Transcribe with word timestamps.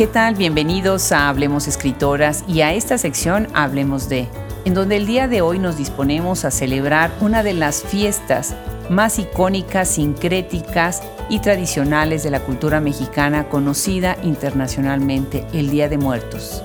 ¿Qué 0.00 0.06
tal? 0.06 0.34
Bienvenidos 0.34 1.12
a 1.12 1.28
Hablemos 1.28 1.68
Escritoras 1.68 2.42
y 2.48 2.62
a 2.62 2.72
esta 2.72 2.96
sección 2.96 3.48
Hablemos 3.52 4.08
de, 4.08 4.28
en 4.64 4.72
donde 4.72 4.96
el 4.96 5.04
día 5.04 5.28
de 5.28 5.42
hoy 5.42 5.58
nos 5.58 5.76
disponemos 5.76 6.46
a 6.46 6.50
celebrar 6.50 7.10
una 7.20 7.42
de 7.42 7.52
las 7.52 7.82
fiestas 7.82 8.56
más 8.88 9.18
icónicas, 9.18 9.90
sincréticas 9.90 11.02
y 11.28 11.40
tradicionales 11.40 12.22
de 12.22 12.30
la 12.30 12.40
cultura 12.40 12.80
mexicana 12.80 13.50
conocida 13.50 14.16
internacionalmente, 14.22 15.44
el 15.52 15.68
Día 15.68 15.90
de 15.90 15.98
Muertos. 15.98 16.62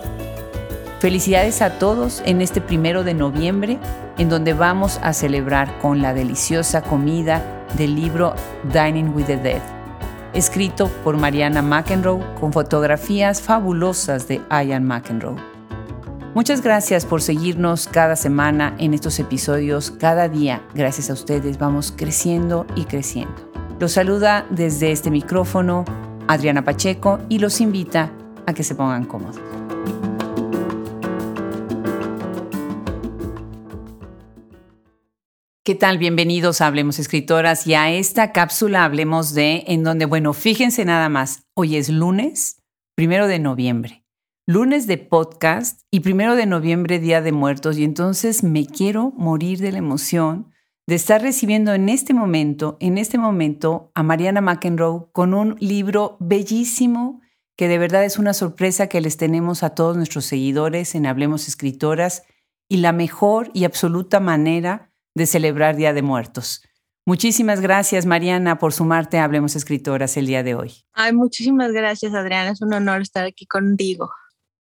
Felicidades 1.02 1.62
a 1.62 1.78
todos 1.78 2.24
en 2.26 2.40
este 2.40 2.62
primero 2.62 3.04
de 3.04 3.16
noviembre, 3.16 3.80
en 4.18 4.30
donde 4.30 4.54
vamos 4.54 4.98
a 5.04 5.12
celebrar 5.12 5.78
con 5.80 6.02
la 6.02 6.14
deliciosa 6.14 6.84
comida 6.84 7.66
del 7.78 7.96
libro 7.96 8.34
Dining 8.72 9.14
with 9.14 9.26
the 9.26 9.36
Dead 9.36 9.75
escrito 10.36 10.90
por 11.04 11.18
Mariana 11.18 11.62
McEnroe 11.62 12.24
con 12.40 12.54
fotografías 12.54 13.42
fabulosas 13.42 14.28
de 14.28 14.42
Ian 14.52 14.84
McEnroe. 14.84 15.36
Muchas 16.36 16.62
gracias 16.62 17.06
por 17.06 17.22
seguirnos 17.22 17.88
cada 17.88 18.18
semana 18.18 18.76
en 18.78 18.94
estos 18.94 19.20
episodios. 19.20 19.90
Cada 19.92 20.28
día, 20.28 20.62
gracias 20.76 21.10
a 21.10 21.14
ustedes, 21.14 21.58
vamos 21.58 21.94
creciendo 21.96 22.68
y 22.76 22.84
creciendo. 22.84 23.34
Los 23.80 23.94
saluda 23.94 24.46
desde 24.50 24.92
este 24.92 25.10
micrófono 25.10 25.86
Adriana 26.28 26.64
Pacheco 26.64 27.20
y 27.30 27.40
los 27.40 27.62
invita 27.62 28.12
a 28.46 28.54
que 28.54 28.64
se 28.64 28.76
pongan 28.76 29.06
cómodos. 29.06 29.65
¿Qué 35.66 35.74
tal? 35.74 35.98
Bienvenidos 35.98 36.62
a 36.62 36.68
Hablemos 36.68 37.00
Escritoras 37.00 37.66
y 37.66 37.74
a 37.74 37.92
esta 37.92 38.32
cápsula 38.32 38.84
Hablemos 38.84 39.34
de, 39.34 39.64
en 39.66 39.84
donde, 39.84 40.06
bueno, 40.06 40.34
fíjense 40.34 40.86
nada 40.86 41.10
más, 41.10 41.48
hoy 41.56 41.76
es 41.76 41.90
lunes, 41.90 42.62
primero 42.94 43.26
de 43.26 43.40
noviembre, 43.40 44.06
lunes 44.46 44.86
de 44.86 45.00
podcast 45.00 45.82
y 45.90 46.02
primero 46.02 46.36
de 46.36 46.46
noviembre, 46.46 47.00
Día 47.00 47.24
de 47.24 47.32
Muertos, 47.32 47.80
y 47.80 47.84
entonces 47.84 48.44
me 48.44 48.68
quiero 48.68 49.12
morir 49.18 49.58
de 49.58 49.72
la 49.72 49.80
emoción 49.80 50.52
de 50.86 50.94
estar 50.94 51.24
recibiendo 51.24 51.74
en 51.74 51.90
este 51.90 52.14
momento, 52.14 52.78
en 52.80 53.00
este 53.00 53.18
momento, 53.18 53.92
a 53.96 54.04
Mariana 54.04 54.42
McEnroe 54.42 55.08
con 55.14 55.34
un 55.34 55.56
libro 55.60 56.16
bellísimo 56.20 57.22
que 57.58 57.68
de 57.68 57.80
verdad 57.80 58.06
es 58.06 58.20
una 58.20 58.36
sorpresa 58.36 58.86
que 58.86 59.02
les 59.02 59.18
tenemos 59.18 59.64
a 59.64 59.72
todos 59.72 59.98
nuestros 59.98 60.26
seguidores 60.26 60.94
en 60.94 61.08
Hablemos 61.08 61.48
Escritoras 61.48 62.22
y 62.70 62.78
la 62.78 62.92
mejor 62.92 63.50
y 63.56 63.64
absoluta 63.64 64.20
manera 64.20 64.92
de 65.16 65.26
celebrar 65.26 65.76
Día 65.76 65.94
de 65.94 66.02
Muertos. 66.02 66.62
Muchísimas 67.08 67.62
gracias, 67.62 68.06
Mariana, 68.06 68.58
por 68.58 68.74
sumarte 68.74 69.18
a 69.18 69.24
Hablemos 69.24 69.56
Escritoras 69.56 70.18
el 70.18 70.26
día 70.26 70.44
de 70.44 70.56
hoy. 70.56 70.74
Ay, 70.94 71.14
muchísimas 71.14 71.72
gracias, 71.72 72.14
Adriana. 72.14 72.52
Es 72.52 72.62
un 72.62 72.74
honor 72.74 73.02
estar 73.02 73.26
aquí 73.26 73.46
contigo. 73.46 74.12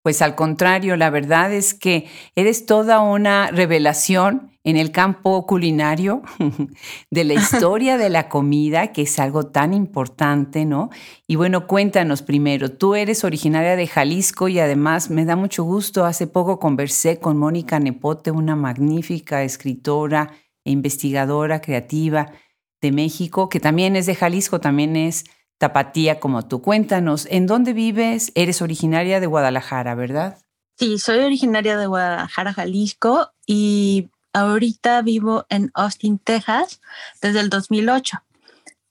Pues 0.03 0.21
al 0.21 0.35
contrario, 0.35 0.97
la 0.97 1.11
verdad 1.11 1.53
es 1.53 1.75
que 1.75 2.09
eres 2.35 2.67
toda 2.67 3.01
una 3.01 3.53
revelación 3.53 4.51
en 4.65 4.77
el 4.77 4.91
campo 4.91 5.47
culinario 5.47 6.23
de 7.11 7.25
la 7.25 7.35
historia 7.35 7.99
de 7.99 8.11
la 8.11 8.29
comida, 8.29 8.93
que 8.93 9.03
es 9.03 9.19
algo 9.19 9.47
tan 9.47 9.75
importante, 9.75 10.65
¿no? 10.65 10.91
Y 11.27 11.37
bueno, 11.37 11.67
cuéntanos 11.67 12.23
primero, 12.23 12.73
tú 12.73 12.95
eres 12.95 13.23
originaria 13.23 13.77
de 13.77 13.87
Jalisco 13.87 14.49
y 14.49 14.59
además 14.59 15.09
me 15.09 15.25
da 15.25 15.37
mucho 15.37 15.63
gusto, 15.65 16.05
hace 16.05 16.27
poco 16.27 16.59
conversé 16.59 17.19
con 17.19 17.37
Mónica 17.37 17.79
Nepote, 17.79 18.31
una 18.31 18.57
magnífica 18.57 19.43
escritora 19.45 20.33
e 20.65 20.71
investigadora 20.71 21.61
creativa 21.61 22.33
de 22.81 22.93
México, 22.93 23.49
que 23.49 23.61
también 23.61 23.95
es 23.95 24.07
de 24.07 24.17
Jalisco, 24.17 24.61
también 24.61 24.97
es 24.97 25.25
tapatía 25.63 26.19
como 26.19 26.45
tú. 26.49 26.61
Cuéntanos, 26.61 27.29
¿en 27.31 27.47
dónde 27.47 27.73
vives? 27.73 28.33
Eres 28.35 28.63
originaria 28.63 29.21
de 29.21 29.29
Guadalajara, 29.29 29.95
¿verdad? 29.95 30.39
Sí, 30.77 30.99
soy 30.99 31.21
originaria 31.21 31.77
de 31.77 31.87
Guadalajara, 31.87 32.53
Jalisco 32.53 33.31
y 33.47 34.09
ahorita 34.33 35.01
vivo 35.03 35.47
en 35.51 35.71
Austin, 35.75 36.19
Texas, 36.19 36.81
desde 37.21 37.39
el 37.39 37.49
2008, 37.49 38.25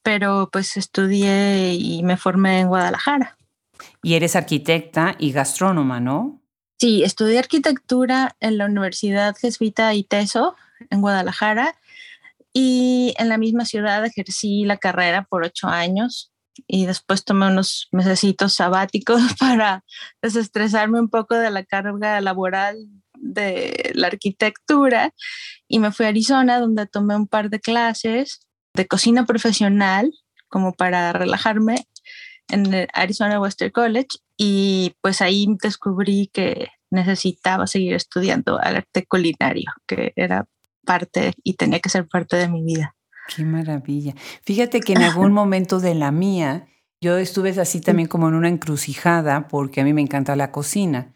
pero 0.02 0.48
pues 0.50 0.78
estudié 0.78 1.74
y 1.74 2.04
me 2.04 2.16
formé 2.16 2.62
en 2.62 2.70
Guadalajara. 2.70 3.36
Y 4.02 4.14
eres 4.14 4.38
arquitecta 4.38 5.16
y 5.20 5.34
gastrónoma, 5.34 6.00
¿no? 6.00 6.40
Sí, 6.80 7.03
estudié 7.03 7.40
arquitectura 7.40 8.38
en 8.40 8.58
la 8.58 8.66
Universidad 8.68 9.36
Jesuita 9.36 9.94
ITESO 9.94 10.56
en 10.90 11.02
Guadalajara 11.02 11.76
y 12.53 13.14
en 13.18 13.28
la 13.28 13.38
misma 13.38 13.66
ciudad 13.66 14.06
ejercí 14.06 14.64
la 14.64 14.78
carrera 14.78 15.24
por 15.30 15.44
ocho 15.44 15.68
años 15.68 16.31
y 16.68 16.86
después 16.86 17.24
tomé 17.24 17.48
unos 17.48 17.88
mesecitos 17.92 18.54
sabáticos 18.54 19.22
para 19.40 19.84
desestresarme 20.22 21.00
un 21.00 21.10
poco 21.10 21.36
de 21.36 21.52
la 21.52 21.64
carga 21.64 22.20
laboral 22.22 22.78
de 23.18 23.92
la 23.94 24.08
arquitectura 24.08 25.14
y 25.68 25.80
me 25.80 25.92
fui 25.92 26.06
a 26.06 26.10
Arizona 26.10 26.60
donde 26.60 26.88
tomé 26.88 27.16
un 27.16 27.28
par 27.28 27.50
de 27.50 27.60
clases 27.60 28.48
de 28.74 28.88
cocina 28.88 29.26
profesional 29.26 30.12
como 30.48 30.74
para 30.74 31.14
relajarme 31.14 31.86
en 32.50 32.88
Arizona 32.94 33.40
Western 33.40 33.72
College 33.72 34.10
y 34.38 34.96
pues 35.02 35.22
ahí 35.22 35.48
descubrí 35.62 36.30
que 36.34 36.70
necesitaba 36.90 37.68
seguir 37.68 37.94
estudiando 37.94 38.60
arte 38.60 39.06
culinario, 39.06 39.72
que 39.88 40.14
era 40.16 40.46
parte 40.86 41.34
y 41.44 41.54
tenía 41.54 41.80
que 41.80 41.90
ser 41.90 42.08
parte 42.08 42.36
de 42.36 42.50
mi 42.50 42.64
vida. 42.64 42.96
Qué 43.36 43.44
maravilla. 43.44 44.14
Fíjate 44.44 44.81
que 44.81 44.94
en 44.94 45.03
algún 45.03 45.31
momento 45.31 45.80
de 45.80 45.96
la 45.96 46.12
mía, 46.12 46.68
yo 47.02 47.18
estuve 47.18 47.50
así 47.59 47.81
también 47.81 48.08
como 48.08 48.28
en 48.28 48.36
una 48.36 48.50
encrucijada 48.50 49.47
porque 49.47 49.81
a 49.81 49.84
mí 49.84 49.94
me 49.94 50.02
encanta 50.02 50.36
la 50.36 50.52
cocina. 50.52 51.14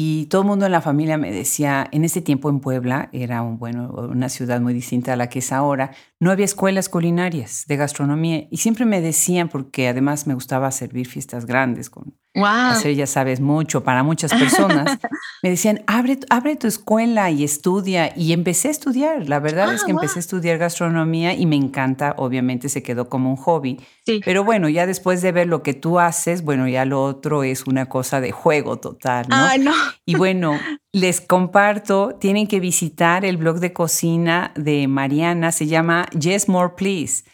Y 0.00 0.26
todo 0.26 0.42
el 0.42 0.46
mundo 0.46 0.64
en 0.64 0.70
la 0.70 0.80
familia 0.80 1.18
me 1.18 1.32
decía, 1.32 1.88
en 1.90 2.04
ese 2.04 2.22
tiempo 2.22 2.48
en 2.50 2.60
Puebla, 2.60 3.08
era 3.12 3.42
un, 3.42 3.58
bueno, 3.58 3.90
una 3.90 4.28
ciudad 4.28 4.60
muy 4.60 4.72
distinta 4.72 5.14
a 5.14 5.16
la 5.16 5.28
que 5.28 5.40
es 5.40 5.50
ahora, 5.50 5.90
no 6.20 6.30
había 6.30 6.44
escuelas 6.44 6.88
culinarias 6.88 7.64
de 7.66 7.76
gastronomía. 7.76 8.46
Y 8.48 8.58
siempre 8.58 8.84
me 8.84 9.00
decían, 9.00 9.48
porque 9.48 9.88
además 9.88 10.28
me 10.28 10.34
gustaba 10.34 10.70
servir 10.70 11.08
fiestas 11.08 11.46
grandes 11.46 11.90
con 11.90 12.14
hacer, 12.46 12.94
ya 12.94 13.06
sabes, 13.06 13.40
mucho 13.40 13.82
para 13.82 14.02
muchas 14.02 14.32
personas. 14.32 14.98
Me 15.42 15.50
decían, 15.50 15.82
abre, 15.86 16.18
abre 16.30 16.56
tu 16.56 16.66
escuela 16.66 17.30
y 17.30 17.44
estudia. 17.44 18.12
Y 18.16 18.32
empecé 18.32 18.68
a 18.68 18.70
estudiar. 18.70 19.28
La 19.28 19.40
verdad 19.40 19.72
es 19.72 19.82
ah, 19.82 19.86
que 19.86 19.92
empecé 19.92 20.18
a 20.18 20.20
estudiar 20.20 20.58
gastronomía 20.58 21.34
y 21.34 21.46
me 21.46 21.56
encanta. 21.56 22.14
Obviamente 22.18 22.68
se 22.68 22.82
quedó 22.82 23.08
como 23.08 23.30
un 23.30 23.36
hobby. 23.36 23.78
Pero 24.24 24.44
bueno, 24.44 24.68
ya 24.68 24.86
después 24.86 25.22
de 25.22 25.32
ver 25.32 25.46
lo 25.46 25.62
que 25.62 25.74
tú 25.74 25.98
haces, 25.98 26.42
bueno, 26.42 26.66
ya 26.66 26.84
lo 26.84 27.02
otro 27.02 27.42
es 27.42 27.66
una 27.66 27.86
cosa 27.86 28.20
de 28.20 28.32
juego 28.32 28.78
total, 28.78 29.26
¿no? 29.28 29.58
no. 29.58 29.74
Y 30.06 30.16
bueno, 30.16 30.58
les 30.92 31.20
comparto, 31.20 32.16
tienen 32.18 32.46
que 32.46 32.60
visitar 32.60 33.24
el 33.24 33.36
blog 33.36 33.60
de 33.60 33.72
cocina 33.72 34.52
de 34.56 34.88
Mariana, 34.88 35.52
se 35.52 35.66
llama 35.66 36.06
Yes 36.18 36.48
More 36.48 36.72
Please. 36.76 37.24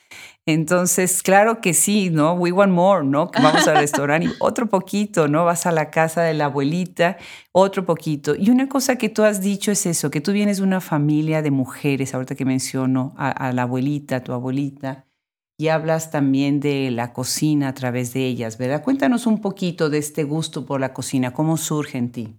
Entonces, 0.46 1.22
claro 1.22 1.62
que 1.62 1.72
sí, 1.72 2.10
¿no? 2.10 2.34
We 2.34 2.52
want 2.52 2.72
more, 2.72 3.02
¿no? 3.02 3.30
Vamos 3.34 3.66
al 3.66 3.78
restaurante 3.78 4.28
y 4.28 4.30
otro 4.40 4.68
poquito, 4.68 5.26
¿no? 5.26 5.46
Vas 5.46 5.64
a 5.64 5.72
la 5.72 5.90
casa 5.90 6.22
de 6.22 6.34
la 6.34 6.46
abuelita, 6.46 7.16
otro 7.52 7.86
poquito. 7.86 8.34
Y 8.34 8.50
una 8.50 8.68
cosa 8.68 8.96
que 8.96 9.08
tú 9.08 9.22
has 9.22 9.40
dicho 9.40 9.72
es 9.72 9.86
eso, 9.86 10.10
que 10.10 10.20
tú 10.20 10.32
vienes 10.32 10.58
de 10.58 10.64
una 10.64 10.82
familia 10.82 11.40
de 11.40 11.50
mujeres, 11.50 12.14
ahorita 12.14 12.34
que 12.34 12.44
menciono 12.44 13.14
a, 13.16 13.52
la 13.52 13.62
abuelita, 13.62 14.22
tu 14.22 14.32
abuelita, 14.32 15.06
y 15.56 15.68
hablas 15.68 16.10
también 16.10 16.60
de 16.60 16.90
la 16.90 17.14
cocina 17.14 17.68
a 17.68 17.74
través 17.74 18.12
de 18.12 18.26
ellas, 18.26 18.58
¿verdad? 18.58 18.82
Cuéntanos 18.82 19.26
un 19.26 19.40
poquito 19.40 19.88
de 19.88 19.98
este 19.98 20.24
gusto 20.24 20.66
por 20.66 20.78
la 20.78 20.92
cocina, 20.92 21.32
¿cómo 21.32 21.56
surge 21.56 21.96
en 21.96 22.12
ti? 22.12 22.36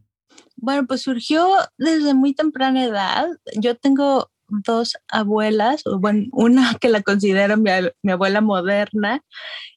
Bueno, 0.58 0.86
pues 0.86 1.02
surgió 1.02 1.48
desde 1.78 2.14
muy 2.14 2.34
temprana 2.34 2.84
edad. 2.84 3.28
Yo 3.56 3.76
tengo 3.76 4.30
dos 4.48 4.98
abuelas, 5.08 5.84
bueno, 6.00 6.26
una 6.32 6.76
que 6.80 6.90
la 6.90 7.02
considero 7.02 7.58
mi, 7.58 7.72
abuela 8.12 8.42
moderna 8.42 9.22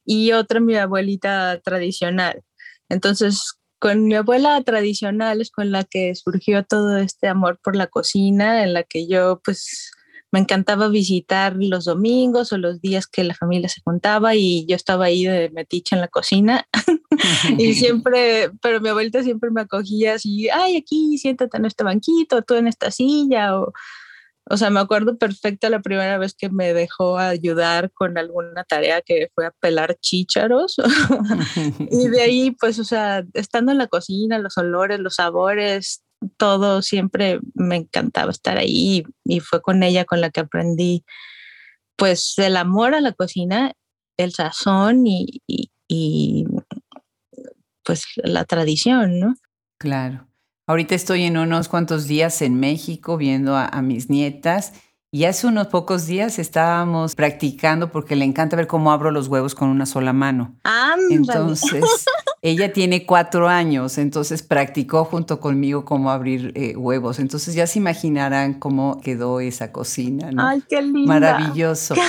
y 0.05 0.33
otra 0.33 0.61
mi 0.61 0.77
abuelita 0.77 1.61
tradicional. 1.61 2.43
Entonces, 2.89 3.55
con 3.79 4.07
mi 4.07 4.15
abuela 4.15 4.61
tradicional 4.63 5.41
es 5.41 5.51
con 5.51 5.71
la 5.71 5.85
que 5.85 6.15
surgió 6.15 6.65
todo 6.65 6.99
este 6.99 7.29
amor 7.29 7.61
por 7.63 7.77
la 7.77 7.87
cocina, 7.87 8.65
en 8.65 8.73
la 8.75 8.83
que 8.83 9.07
yo 9.07 9.41
pues 9.45 9.93
me 10.31 10.41
encantaba 10.41 10.89
visitar 10.89 11.57
los 11.57 11.87
domingos 11.87 12.53
o 12.53 12.59
los 12.59 12.81
días 12.81 13.07
que 13.07 13.25
la 13.25 13.35
familia 13.35 13.69
se 13.69 13.81
juntaba 13.83 14.35
y 14.35 14.67
yo 14.67 14.77
estaba 14.77 15.07
ahí 15.07 15.25
de 15.25 15.51
metiche 15.51 15.95
en 15.95 16.03
la 16.03 16.09
cocina 16.09 16.67
y 17.59 17.75
siempre, 17.75 18.51
pero 18.61 18.81
mi 18.81 18.89
abuelita 18.89 19.23
siempre 19.23 19.51
me 19.51 19.63
acogía 19.63 20.15
así, 20.15 20.49
ay, 20.51 20.77
aquí 20.77 21.17
siéntate 21.19 21.57
en 21.57 21.65
este 21.65 21.85
banquito, 21.85 22.43
tú 22.43 22.55
en 22.55 22.69
esta 22.69 22.91
silla 22.91 23.59
o 23.59 23.73
o 24.51 24.57
sea, 24.57 24.71
me 24.71 24.81
acuerdo 24.81 25.19
perfecto 25.19 25.69
la 25.69 25.81
primera 25.81 26.19
vez 26.19 26.35
que 26.35 26.49
me 26.49 26.73
dejó 26.73 27.19
ayudar 27.19 27.91
con 27.93 28.17
alguna 28.19 28.65
tarea 28.65 29.03
que 29.03 29.31
fue 29.35 29.47
a 29.47 29.51
pelar 29.51 29.97
chícharos. 30.01 30.77
y 31.91 32.09
de 32.09 32.21
ahí, 32.21 32.51
pues, 32.53 32.79
o 32.79 32.85
sea, 32.85 33.25
estando 33.35 33.73
en 33.73 33.79
la 33.79 33.87
cocina, 33.87 34.39
los 34.39 34.57
olores, 34.59 35.01
los 35.01 35.17
sabores, 35.17 36.03
todo 36.37 36.83
siempre 36.83 37.41
me 37.55 37.77
encantaba 37.77 38.31
estar 38.31 38.59
ahí 38.59 39.05
y 39.25 39.41
fue 39.41 39.63
con 39.63 39.83
ella 39.83 40.05
con 40.05 40.21
la 40.21 40.31
que 40.31 40.41
aprendí, 40.41 41.05
pues, 41.97 42.35
el 42.39 42.57
amor 42.57 42.95
a 42.95 43.01
la 43.01 43.13
cocina, 43.13 43.73
el 44.17 44.33
sazón 44.33 45.07
y, 45.07 45.43
y 45.89 46.47
pues 47.85 48.05
la 48.17 48.45
tradición, 48.45 49.19
¿no? 49.19 49.35
Claro. 49.79 50.28
Ahorita 50.69 50.95
estoy 50.95 51.23
en 51.23 51.39
unos 51.39 51.67
cuantos 51.67 52.07
días 52.07 52.43
en 52.43 52.61
México 52.61 53.17
viendo 53.17 53.57
a, 53.57 53.81
mis 53.81 54.11
nietas 54.11 54.75
y 55.11 55.25
hace 55.25 55.47
unos 55.47 55.69
pocos 55.69 56.07
días 56.07 56.39
estábamos 56.39 57.15
practicando 57.15 57.91
porque 57.91 58.17
le 58.17 58.27
encanta 58.27 58.55
ver 58.55 58.67
cómo 58.67 58.93
abro 58.93 59.11
los 59.11 59.29
huevos 59.29 59.55
con 59.55 59.71
una 59.71 59.87
sola 59.87 60.13
mano. 60.13 60.57
Entonces, 61.09 61.83
ella 62.43 62.71
tiene 62.71 63.07
cuatro 63.07 63.49
años, 63.49 63.97
entonces 63.97 64.43
practicó 64.43 65.07
junto 65.07 65.41
conmigo 65.41 65.87
cómo 65.87 66.11
abrir 66.11 66.53
eh, 66.55 66.77
huevos. 66.77 67.19
Entonces 67.19 67.55
ya 67.55 67.67
se 67.67 67.79
imaginarán 67.79 68.53
cómo 68.53 69.01
quedó 69.01 69.41
esa 69.41 69.73
cocina, 69.73 70.31
¿no? 70.33 70.47
Ay, 70.47 70.63
qué 70.69 70.83
lindo. 70.83 71.09
Maravilloso. 71.09 71.95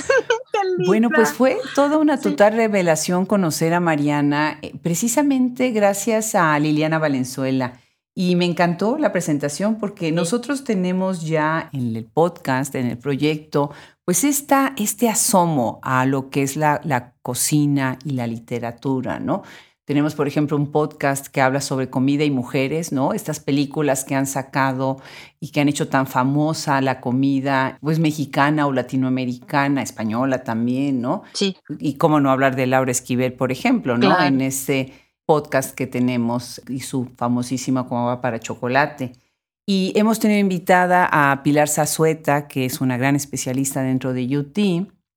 Bueno, 0.85 1.09
pues 1.09 1.31
fue 1.31 1.57
toda 1.73 1.97
una 1.97 2.19
total 2.19 2.53
revelación 2.53 3.25
conocer 3.25 3.73
a 3.73 3.79
Mariana, 3.79 4.59
eh, 4.61 4.73
precisamente 4.81 5.71
gracias 5.71 6.35
a 6.35 6.57
Liliana 6.59 6.99
Valenzuela. 6.99 7.79
Y 8.19 8.35
me 8.35 8.43
encantó 8.43 8.97
la 8.97 9.13
presentación 9.13 9.75
porque 9.75 10.11
nosotros 10.11 10.65
tenemos 10.65 11.25
ya 11.25 11.69
en 11.71 11.95
el 11.95 12.03
podcast, 12.03 12.75
en 12.75 12.87
el 12.87 12.97
proyecto, 12.97 13.71
pues 14.03 14.25
esta, 14.25 14.73
este 14.75 15.07
asomo 15.07 15.79
a 15.83 16.05
lo 16.05 16.29
que 16.29 16.43
es 16.43 16.57
la, 16.57 16.81
la 16.83 17.13
cocina 17.21 17.97
y 18.03 18.09
la 18.09 18.27
literatura, 18.27 19.21
¿no? 19.21 19.43
Tenemos, 19.85 20.15
por 20.15 20.27
ejemplo, 20.27 20.57
un 20.57 20.69
podcast 20.69 21.27
que 21.27 21.39
habla 21.39 21.61
sobre 21.61 21.89
comida 21.89 22.25
y 22.25 22.29
mujeres, 22.29 22.91
¿no? 22.91 23.13
Estas 23.13 23.39
películas 23.39 24.03
que 24.03 24.15
han 24.15 24.27
sacado 24.27 24.97
y 25.39 25.51
que 25.51 25.61
han 25.61 25.69
hecho 25.69 25.87
tan 25.87 26.05
famosa 26.05 26.81
la 26.81 26.99
comida, 26.99 27.77
pues 27.79 27.99
mexicana 27.99 28.67
o 28.67 28.73
latinoamericana, 28.73 29.81
española 29.81 30.43
también, 30.43 30.99
¿no? 30.99 31.23
Sí. 31.31 31.55
Y 31.79 31.93
cómo 31.93 32.19
no 32.19 32.31
hablar 32.31 32.57
de 32.57 32.67
Laura 32.67 32.91
Esquivel, 32.91 33.31
por 33.31 33.53
ejemplo, 33.53 33.97
¿no? 33.97 34.19
En 34.21 34.41
ese 34.41 34.91
podcast 35.29 35.75
que 35.75 35.85
tenemos 35.85 36.59
y 36.67 36.79
su 36.79 37.05
famosísima 37.15 37.87
Como 37.87 38.19
para 38.19 38.39
chocolate. 38.39 39.11
Y 39.67 39.93
hemos 39.95 40.19
tenido 40.19 40.39
invitada 40.39 41.07
a 41.11 41.43
Pilar 41.43 41.69
Zazueta, 41.69 42.47
que 42.47 42.65
es 42.65 42.81
una 42.81 42.97
gran 42.97 43.15
especialista 43.15 43.83
dentro 43.83 44.13
de 44.13 44.35
UT, 44.35 44.57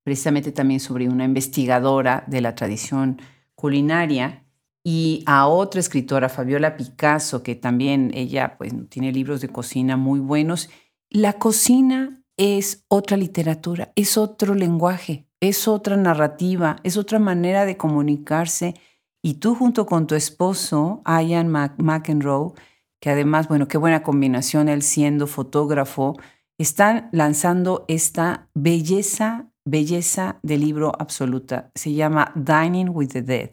precisamente 0.03 0.51
también 0.51 0.79
sobre 0.79 1.09
una 1.09 1.25
investigadora 1.25 2.23
de 2.27 2.41
la 2.41 2.53
tradición 2.53 3.19
culinaria 3.55 4.45
y 4.83 5.23
a 5.25 5.47
otra 5.47 5.79
escritora, 5.79 6.29
Fabiola 6.29 6.77
Picasso, 6.77 7.41
que 7.41 7.55
también 7.55 8.11
ella 8.13 8.55
pues, 8.59 8.71
tiene 8.89 9.11
libros 9.11 9.41
de 9.41 9.49
cocina 9.49 9.97
muy 9.97 10.19
buenos. 10.19 10.69
La 11.09 11.33
cocina 11.33 12.23
es 12.37 12.85
otra 12.87 13.17
literatura, 13.17 13.91
es 13.95 14.19
otro 14.19 14.53
lenguaje, 14.53 15.25
es 15.39 15.67
otra 15.67 15.97
narrativa, 15.97 16.75
es 16.83 16.97
otra 16.97 17.17
manera 17.17 17.65
de 17.65 17.77
comunicarse. 17.77 18.75
Y 19.23 19.35
tú 19.35 19.55
junto 19.55 19.85
con 19.85 20.05
tu 20.05 20.15
esposo, 20.15 21.01
Ian 21.07 21.47
McEnroe, 21.49 22.53
que 22.99 23.09
además, 23.09 23.47
bueno, 23.47 23.67
qué 23.67 23.77
buena 23.77 24.03
combinación, 24.03 24.67
él 24.67 24.81
siendo 24.81 25.27
fotógrafo, 25.27 26.17
están 26.57 27.09
lanzando 27.11 27.85
esta 27.87 28.49
belleza, 28.53 29.49
belleza 29.65 30.39
de 30.43 30.57
libro 30.57 30.91
absoluta. 30.99 31.71
Se 31.73 31.93
llama 31.93 32.31
Dining 32.35 32.89
with 32.89 33.09
the 33.09 33.21
Dead 33.21 33.51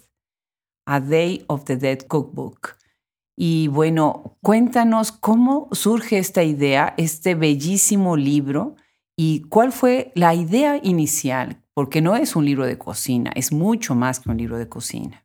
a 0.86 0.98
Day 0.98 1.44
of 1.46 1.64
the 1.64 1.76
Dead 1.76 1.98
Cookbook. 2.08 2.76
Y 3.36 3.68
bueno, 3.68 4.36
cuéntanos 4.42 5.12
cómo 5.12 5.68
surge 5.70 6.18
esta 6.18 6.42
idea, 6.42 6.94
este 6.96 7.36
bellísimo 7.36 8.16
libro, 8.16 8.74
y 9.16 9.42
cuál 9.42 9.70
fue 9.70 10.10
la 10.16 10.34
idea 10.34 10.80
inicial, 10.82 11.62
porque 11.74 12.00
no 12.00 12.16
es 12.16 12.34
un 12.34 12.44
libro 12.44 12.66
de 12.66 12.76
cocina, 12.76 13.30
es 13.36 13.52
mucho 13.52 13.94
más 13.94 14.18
que 14.18 14.30
un 14.30 14.36
libro 14.36 14.58
de 14.58 14.68
cocina. 14.68 15.24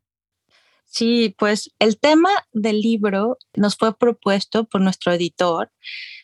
Sí, 0.95 1.35
pues 1.37 1.71
el 1.79 1.99
tema 1.99 2.29
del 2.53 2.79
libro 2.79 3.37
nos 3.53 3.75
fue 3.75 3.97
propuesto 3.97 4.63
por 4.63 4.79
nuestro 4.79 5.11
editor, 5.11 5.69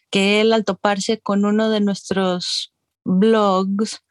que 0.10 0.40
él 0.40 0.54
al 0.54 0.64
toparse 0.64 1.20
con 1.20 1.44
uno 1.44 1.70
de 1.70 1.82
nuestros 1.82 2.74
blogs 3.04 4.02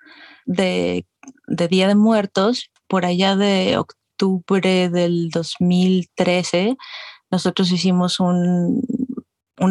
de, 0.44 1.06
de 1.46 1.68
Día 1.68 1.88
de 1.88 1.94
Muertos, 1.94 2.70
por 2.88 3.06
allá 3.06 3.36
de 3.36 3.78
octubre, 3.78 4.90
del 4.90 5.30
2013, 5.30 6.76
nosotros 7.30 7.72
hicimos 7.72 8.20
un, 8.20 8.82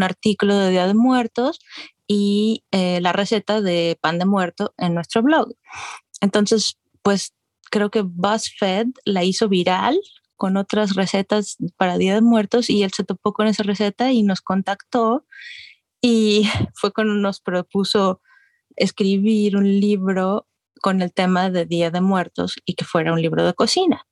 artículo 0.01 0.57
de 0.57 0.71
Día 0.71 0.87
de 0.87 0.95
Muertos 0.95 1.59
y 2.07 2.63
eh, 2.71 2.99
la 2.99 3.13
receta 3.13 3.61
de 3.61 3.95
pan 4.01 4.17
de 4.17 4.25
muerto 4.25 4.73
en 4.79 4.95
nuestro 4.95 5.21
blog. 5.21 5.53
Entonces, 6.19 6.79
pues 7.03 7.35
creo 7.69 7.91
que 7.91 8.01
BuzzFeed 8.01 8.87
la 9.05 9.23
hizo 9.23 9.49
viral 9.49 9.99
con 10.39 10.55
otras 10.55 10.95
recetas 10.95 11.57
para 11.75 11.97
Día 11.97 12.15
de 12.15 12.21
Muertos 12.21 12.69
y 12.69 12.83
él 12.83 12.91
se 12.93 13.03
topó 13.03 13.33
con 13.33 13.45
esa 13.45 13.63
receta 13.63 14.13
y 14.13 14.23
nos 14.23 14.39
contactó 14.39 15.25
y 16.01 16.43
fue 16.75 16.93
cuando 16.93 17.13
nos 17.13 17.41
propuso 17.41 18.21
escribir 18.77 19.57
un 19.57 19.65
libro 19.65 20.47
con 20.81 21.01
el 21.01 21.13
tema 21.13 21.49
de 21.49 21.65
Día 21.65 21.91
de 21.91 21.99
Muertos 21.99 22.55
y 22.63 22.75
que 22.75 22.85
fuera 22.85 23.11
un 23.11 23.21
libro 23.21 23.45
de 23.45 23.53
cocina. 23.53 24.07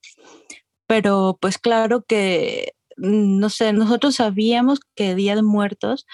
Pero 0.86 1.38
pues 1.40 1.58
claro 1.58 2.04
que, 2.06 2.74
mm, 2.98 3.40
no 3.40 3.50
sé, 3.50 3.72
nosotros 3.72 4.16
sabíamos 4.16 4.82
que 4.96 5.16
Día 5.16 5.38
de 5.38 5.44
Muertos 5.44 6.06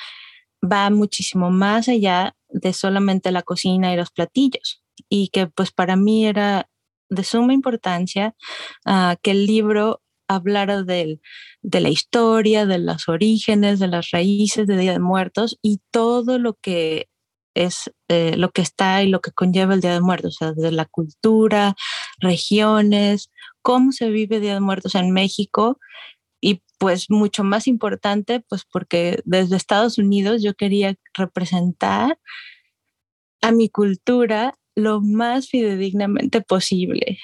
va 0.64 0.92
muchísimo 0.92 1.50
más 1.50 1.90
allá 1.90 2.36
de 2.50 2.72
solamente 2.72 3.32
la 3.32 3.42
cocina 3.42 3.92
y 3.92 3.98
los 3.98 4.12
platillos 4.12 4.84
y 5.10 5.30
que 5.30 5.48
pues 5.48 5.72
para 5.72 5.96
mí 5.96 6.28
era 6.28 6.70
de 7.10 7.24
suma 7.24 7.54
importancia 7.54 8.36
ah, 8.86 9.16
que 9.24 9.32
el 9.32 9.48
libro 9.48 10.03
hablara 10.28 10.84
de 10.84 11.20
la 11.62 11.90
historia, 11.90 12.66
de 12.66 12.80
los 12.80 13.08
orígenes, 13.10 13.80
de 13.80 13.88
las 13.88 14.12
raíces 14.12 14.68
de 14.68 14.78
Día 14.78 14.94
de 14.94 15.00
Muertos 15.00 15.58
y 15.62 15.82
todo 15.92 16.40
lo 16.40 16.56
que 16.56 17.08
es 17.56 17.92
eh, 18.08 18.36
lo 18.38 18.52
que 18.52 18.62
está 18.62 19.04
y 19.04 19.10
lo 19.10 19.22
que 19.22 19.32
conlleva 19.32 19.74
el 19.74 19.82
Día 19.82 19.94
de 19.94 20.02
Muertos, 20.02 20.36
o 20.36 20.46
sea, 20.46 20.54
de 20.54 20.72
la 20.72 20.86
cultura, 20.86 21.76
regiones, 22.20 23.30
cómo 23.62 23.92
se 23.92 24.10
vive 24.10 24.40
Día 24.40 24.56
de 24.56 24.60
Muertos 24.60 24.96
en 24.96 25.12
México 25.12 25.80
y 26.42 26.62
pues 26.78 27.10
mucho 27.10 27.44
más 27.44 27.68
importante, 27.68 28.42
pues 28.42 28.64
porque 28.72 29.22
desde 29.26 29.56
Estados 29.56 29.98
Unidos 29.98 30.44
yo 30.44 30.56
quería 30.56 30.96
representar 31.14 32.20
a 33.42 33.52
mi 33.52 33.70
cultura 33.70 34.56
lo 34.76 35.02
más 35.02 35.48
fidedignamente 35.50 36.42
posible, 36.42 37.20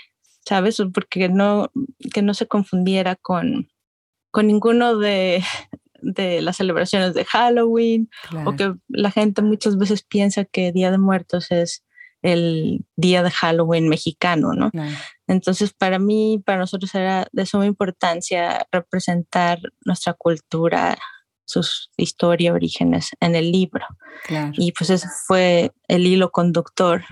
¿sabes? 0.49 0.81
Porque 0.91 1.29
no, 1.29 1.71
que 2.11 2.23
no 2.23 2.33
se 2.33 2.47
confundiera 2.47 3.15
con, 3.15 3.69
con 4.31 4.47
ninguno 4.47 4.97
de, 4.97 5.43
de 6.01 6.41
las 6.41 6.57
celebraciones 6.57 7.13
de 7.13 7.23
Halloween 7.23 8.09
o 8.45 8.55
que 8.55 8.73
la 8.87 9.11
gente 9.11 9.43
muchas 9.43 9.77
veces 9.77 10.01
piensa 10.01 10.45
que 10.45 10.71
Día 10.71 10.89
de 10.89 10.97
Muertos 10.97 11.51
es 11.51 11.83
el 12.23 12.83
día 12.97 13.21
de 13.21 13.29
Halloween 13.29 13.87
mexicano, 13.87 14.53
¿no? 14.53 14.71
Entonces, 15.27 15.71
para 15.71 15.99
mí, 15.99 16.41
para 16.43 16.57
nosotros 16.57 16.93
era 16.95 17.27
de 17.31 17.45
suma 17.45 17.67
importancia 17.67 18.67
representar 18.71 19.59
nuestra 19.85 20.13
cultura, 20.13 20.97
sus 21.45 21.91
historia, 21.95 22.53
orígenes 22.53 23.11
en 23.19 23.35
el 23.35 23.51
libro. 23.51 23.85
Y 24.53 24.71
pues 24.71 24.89
ese 24.89 25.07
fue 25.27 25.71
el 25.87 26.07
hilo 26.07 26.31
conductor 26.31 27.03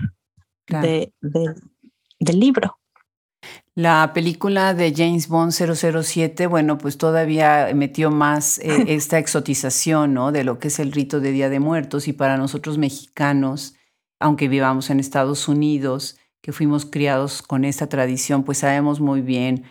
de, 0.66 1.12
del 1.20 2.40
libro. 2.40 2.78
La 3.74 4.12
película 4.12 4.74
de 4.74 4.92
James 4.92 5.28
Bond 5.28 5.52
007, 5.52 6.48
bueno, 6.48 6.78
pues 6.78 6.98
todavía 6.98 7.68
metió 7.74 8.10
más 8.10 8.58
eh, 8.58 8.84
esta 8.88 9.18
exotización, 9.18 10.14
¿no? 10.14 10.32
De 10.32 10.42
lo 10.42 10.58
que 10.58 10.68
es 10.68 10.80
el 10.80 10.90
rito 10.90 11.20
de 11.20 11.30
Día 11.30 11.48
de 11.48 11.60
Muertos 11.60 12.08
y 12.08 12.12
para 12.12 12.36
nosotros 12.36 12.76
mexicanos, 12.76 13.76
aunque 14.18 14.48
vivamos 14.48 14.90
en 14.90 14.98
Estados 14.98 15.46
Unidos, 15.46 16.18
que 16.40 16.52
fuimos 16.52 16.86
criados 16.86 17.42
con 17.42 17.64
esta 17.64 17.88
tradición, 17.88 18.42
pues 18.42 18.58
sabemos 18.58 19.00
muy 19.00 19.20
bien 19.20 19.64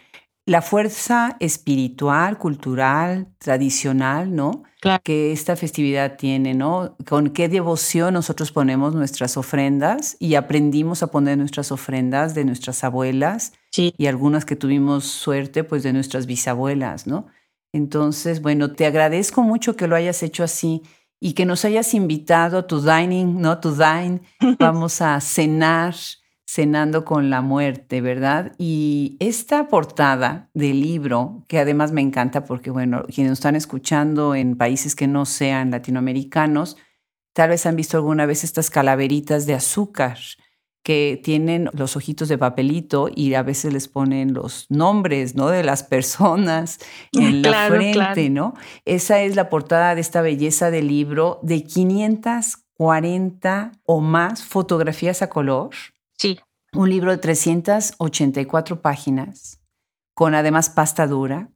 la 0.47 0.61
fuerza 0.61 1.35
espiritual, 1.41 2.37
cultural, 2.37 3.27
tradicional, 3.37 4.33
¿no? 4.33 4.63
Que 5.03 5.33
esta 5.33 5.57
festividad 5.57 6.15
tiene, 6.15 6.53
¿no? 6.53 6.95
Con 7.05 7.31
qué 7.31 7.49
devoción 7.49 8.13
nosotros 8.13 8.53
ponemos 8.53 8.95
nuestras 8.95 9.35
ofrendas 9.35 10.15
y 10.19 10.35
aprendimos 10.35 11.03
a 11.03 11.07
poner 11.07 11.37
nuestras 11.37 11.73
ofrendas 11.73 12.33
de 12.33 12.45
nuestras 12.45 12.85
abuelas 12.85 13.51
y 13.75 14.05
algunas 14.05 14.45
que 14.45 14.55
tuvimos 14.55 15.03
suerte, 15.03 15.65
pues 15.65 15.83
de 15.83 15.91
nuestras 15.91 16.25
bisabuelas, 16.25 17.07
¿no? 17.07 17.27
Entonces, 17.73 18.41
bueno, 18.41 18.71
te 18.71 18.85
agradezco 18.85 19.43
mucho 19.43 19.75
que 19.75 19.87
lo 19.87 19.97
hayas 19.97 20.23
hecho 20.23 20.45
así 20.45 20.81
y 21.19 21.33
que 21.33 21.45
nos 21.45 21.65
hayas 21.65 21.93
invitado 21.93 22.59
a 22.59 22.67
tu 22.67 22.81
dining, 22.81 23.41
¿no? 23.41 23.59
Tu 23.59 23.75
dine. 23.75 24.21
Vamos 24.59 25.01
a 25.01 25.19
cenar 25.19 25.93
cenando 26.47 27.03
con 27.03 27.29
la 27.29 27.41
muerte, 27.41 27.99
¿verdad? 27.99 28.53
Y 28.57 29.17
esta 29.19 29.67
portada 29.67 30.49
del 30.53 30.79
libro, 30.79 31.43
que 31.49 31.59
además 31.59 31.91
me 31.91 31.99
encanta 32.01 32.45
porque, 32.45 32.71
bueno, 32.71 33.03
quienes 33.13 33.31
nos 33.31 33.39
están 33.39 33.57
escuchando 33.57 34.33
en 34.33 34.55
países 34.55 34.95
que 34.95 35.07
no 35.07 35.25
sean 35.25 35.71
latinoamericanos, 35.71 36.77
tal 37.33 37.49
vez 37.49 37.65
han 37.65 37.75
visto 37.75 37.97
alguna 37.97 38.25
vez 38.25 38.45
estas 38.45 38.69
calaveritas 38.69 39.45
de 39.45 39.55
azúcar 39.55 40.19
que 40.83 41.19
tienen 41.21 41.69
los 41.73 41.97
ojitos 41.97 42.29
de 42.29 42.37
papelito 42.37 43.09
y 43.13 43.33
a 43.33 43.43
veces 43.43 43.73
les 43.73 43.89
ponen 43.89 44.33
los 44.33 44.67
nombres, 44.69 45.35
¿no? 45.35 45.49
De 45.49 45.63
las 45.63 45.83
personas 45.83 46.79
en 47.11 47.41
la 47.41 47.67
frente, 47.67 48.29
¿no? 48.29 48.53
Esa 48.85 49.21
es 49.21 49.35
la 49.35 49.49
portada 49.49 49.95
de 49.95 50.01
esta 50.01 50.21
belleza 50.21 50.71
de 50.71 50.81
libro 50.81 51.41
de 51.43 51.65
540 51.65 53.73
o 53.83 53.99
más 53.99 54.45
fotografías 54.45 55.21
a 55.21 55.27
color. 55.27 55.71
Sí. 56.17 56.39
Un 56.73 56.89
libro 56.89 57.11
de 57.11 57.17
384 57.17 58.81
páginas, 58.81 59.61
con 60.15 60.35
además 60.35 60.69
pasta 60.69 61.07
dura, 61.07 61.51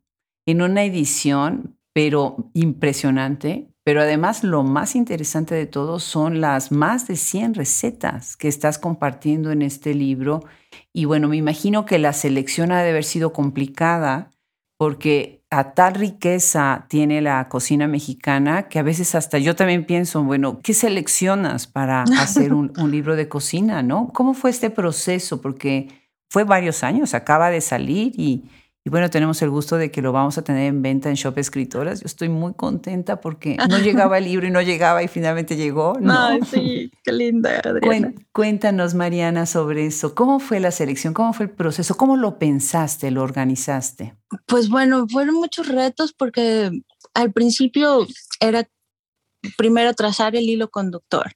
en 0.47 0.61
una 0.61 0.83
edición, 0.83 1.77
pero 1.93 2.49
impresionante, 2.53 3.71
pero 3.83 4.01
además 4.01 4.43
lo 4.43 4.63
más 4.63 4.95
interesante 4.95 5.55
de 5.55 5.65
todo 5.65 5.99
son 5.99 6.39
las 6.39 6.71
más 6.71 7.07
de 7.07 7.15
100 7.15 7.55
recetas 7.55 8.37
que 8.37 8.47
estás 8.47 8.77
compartiendo 8.77 9.51
en 9.51 9.63
este 9.63 9.93
libro. 9.93 10.45
Y 10.93 11.05
bueno, 11.05 11.27
me 11.27 11.37
imagino 11.37 11.85
que 11.85 11.99
la 11.99 12.13
selección 12.13 12.71
ha 12.71 12.81
de 12.83 12.91
haber 12.91 13.03
sido 13.03 13.33
complicada 13.33 14.29
porque 14.77 15.40
a 15.51 15.73
tal 15.73 15.95
riqueza 15.95 16.85
tiene 16.87 17.21
la 17.21 17.49
cocina 17.49 17.85
mexicana 17.85 18.69
que 18.69 18.79
a 18.79 18.83
veces 18.83 19.15
hasta 19.15 19.37
yo 19.37 19.53
también 19.55 19.85
pienso, 19.85 20.23
bueno, 20.23 20.61
¿qué 20.63 20.73
seleccionas 20.73 21.67
para 21.67 22.03
hacer 22.19 22.53
un, 22.53 22.71
un 22.77 22.89
libro 22.89 23.17
de 23.17 23.27
cocina? 23.27 23.83
¿no? 23.83 24.07
¿Cómo 24.13 24.33
fue 24.33 24.49
este 24.49 24.69
proceso? 24.69 25.41
Porque 25.41 25.89
fue 26.29 26.45
varios 26.45 26.83
años, 26.83 27.13
acaba 27.13 27.49
de 27.49 27.59
salir 27.59 28.13
y 28.17 28.45
y 28.83 28.89
bueno, 28.89 29.11
tenemos 29.11 29.39
el 29.43 29.51
gusto 29.51 29.77
de 29.77 29.91
que 29.91 30.01
lo 30.01 30.11
vamos 30.11 30.39
a 30.39 30.43
tener 30.43 30.65
en 30.65 30.81
venta 30.81 31.09
en 31.09 31.15
Shop 31.15 31.37
Escritoras. 31.37 32.01
Yo 32.01 32.07
estoy 32.07 32.29
muy 32.29 32.55
contenta 32.55 33.21
porque 33.21 33.55
no 33.69 33.77
llegaba 33.79 34.17
el 34.17 34.23
libro 34.23 34.47
y 34.47 34.51
no 34.51 34.59
llegaba 34.59 35.03
y 35.03 35.07
finalmente 35.07 35.55
llegó. 35.55 35.97
¿no? 36.01 36.11
Ay, 36.11 36.39
sí, 36.49 36.91
qué 37.03 37.11
linda, 37.11 37.61
Adriana. 37.63 38.13
Cuéntanos, 38.31 38.95
Mariana, 38.95 39.45
sobre 39.45 39.85
eso. 39.85 40.15
¿Cómo 40.15 40.39
fue 40.39 40.59
la 40.59 40.71
selección? 40.71 41.13
¿Cómo 41.13 41.31
fue 41.33 41.45
el 41.45 41.51
proceso? 41.51 41.95
¿Cómo 41.95 42.17
lo 42.17 42.39
pensaste, 42.39 43.11
lo 43.11 43.21
organizaste? 43.21 44.15
Pues 44.47 44.67
bueno, 44.67 45.07
fueron 45.07 45.35
muchos 45.35 45.67
retos 45.67 46.11
porque 46.13 46.71
al 47.13 47.31
principio 47.33 48.07
era 48.39 48.67
primero 49.57 49.93
trazar 49.93 50.35
el 50.35 50.49
hilo 50.49 50.71
conductor, 50.71 51.31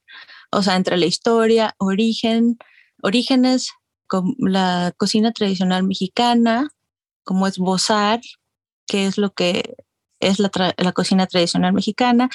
o 0.50 0.62
sea, 0.62 0.74
entre 0.76 0.96
la 0.96 1.06
historia, 1.06 1.74
origen, 1.78 2.58
orígenes, 3.02 3.70
la 4.38 4.92
cocina 4.96 5.32
tradicional 5.32 5.84
mexicana, 5.84 6.70
como 7.26 7.46
esbozar 7.46 8.20
qué 8.86 9.06
es 9.06 9.18
lo 9.18 9.34
que 9.34 9.74
es 10.20 10.38
la, 10.38 10.48
cocina 10.94 11.26
tradicional 11.26 11.74
mexicana 11.74 12.30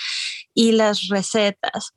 y 0.53 0.73
las 0.73 1.07
recetas 1.07 1.93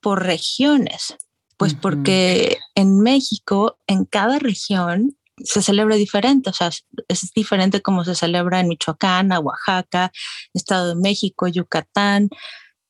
por 0.00 0.22
regiones, 0.22 1.16
pues 1.56 1.74
porque 1.74 2.58
en 2.74 3.00
México, 3.00 3.78
en 3.86 4.04
cada 4.04 4.38
región, 4.38 5.16
se 5.42 5.62
celebra 5.62 5.96
diferente, 5.96 6.50
o 6.50 6.52
sea, 6.52 6.70
es 7.08 7.32
diferente 7.34 7.82
como 7.82 8.04
se 8.04 8.14
celebra 8.14 8.60
en 8.60 8.68
Michoacán, 8.68 9.32
Oaxaca, 9.32 10.12
Estado 10.52 10.90
de 10.90 10.94
México, 10.94 11.48
Yucatán, 11.48 12.28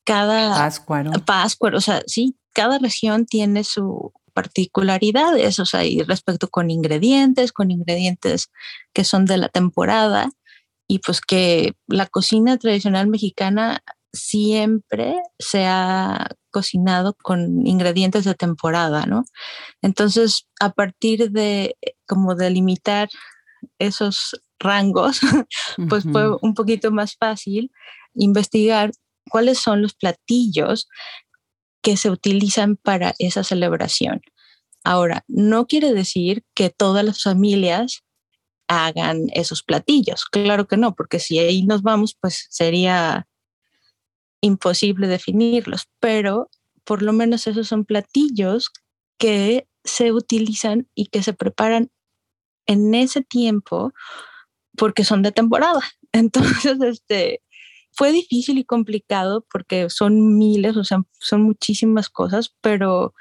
cada... 0.04 0.54
Páscuaro. 0.54 1.12
Páscuaro, 1.24 1.78
o 1.78 1.80
sea, 1.80 2.02
sí, 2.06 2.36
cada 2.52 2.78
región 2.78 3.24
tiene 3.24 3.64
su, 3.64 4.12
particularidades, 4.34 5.58
o 5.60 5.64
sea, 5.64 5.84
y 5.84 6.02
respecto 6.02 6.48
con 6.48 6.70
ingredientes, 6.70 7.52
con 7.52 7.70
ingredientes 7.70 8.50
que 8.92 9.04
son 9.04 9.24
de 9.24 9.38
la 9.38 9.48
temporada, 9.48 10.30
y 10.86 10.98
pues 10.98 11.20
que 11.20 11.74
la 11.86 12.06
cocina 12.06 12.58
tradicional 12.58 13.08
mexicana 13.08 13.82
siempre 14.12 15.16
se 15.38 15.66
ha 15.66 16.28
cocinado 16.50 17.14
con 17.20 17.66
ingredientes 17.66 18.24
de 18.24 18.34
temporada, 18.34 19.06
¿no? 19.06 19.24
Entonces, 19.82 20.46
a 20.60 20.70
partir 20.70 21.30
de 21.30 21.76
como 22.06 22.34
delimitar 22.34 23.08
esos 23.78 24.40
rangos, 24.60 25.20
pues 25.88 26.04
fue 26.04 26.36
un 26.42 26.54
poquito 26.54 26.92
más 26.92 27.16
fácil 27.16 27.72
investigar 28.14 28.92
cuáles 29.30 29.58
son 29.58 29.82
los 29.82 29.94
platillos 29.94 30.88
que 31.84 31.98
se 31.98 32.10
utilizan 32.10 32.76
para 32.76 33.14
esa 33.18 33.44
celebración. 33.44 34.22
Ahora, 34.84 35.22
no 35.28 35.66
quiere 35.66 35.92
decir 35.92 36.42
que 36.54 36.70
todas 36.70 37.04
las 37.04 37.22
familias 37.22 38.02
hagan 38.68 39.26
esos 39.34 39.62
platillos. 39.62 40.24
Claro 40.24 40.66
que 40.66 40.78
no, 40.78 40.94
porque 40.94 41.18
si 41.20 41.38
ahí 41.38 41.62
nos 41.62 41.82
vamos, 41.82 42.16
pues 42.18 42.46
sería 42.48 43.28
imposible 44.40 45.08
definirlos, 45.08 45.88
pero 46.00 46.48
por 46.84 47.02
lo 47.02 47.12
menos 47.12 47.46
esos 47.46 47.68
son 47.68 47.84
platillos 47.84 48.70
que 49.18 49.68
se 49.84 50.10
utilizan 50.10 50.88
y 50.94 51.06
que 51.06 51.22
se 51.22 51.34
preparan 51.34 51.90
en 52.66 52.94
ese 52.94 53.20
tiempo 53.20 53.92
porque 54.74 55.04
son 55.04 55.20
de 55.20 55.32
temporada. 55.32 55.82
Entonces, 56.12 56.80
este, 56.80 57.42
fue 57.94 58.12
difícil 58.12 58.58
y 58.58 58.64
complicado 58.64 59.46
porque 59.50 59.88
son 59.90 60.36
miles, 60.36 60.76
o 60.76 60.84
sea, 60.84 61.02
son 61.20 61.42
muchísimas 61.42 62.08
cosas, 62.08 62.54
pero 62.60 63.14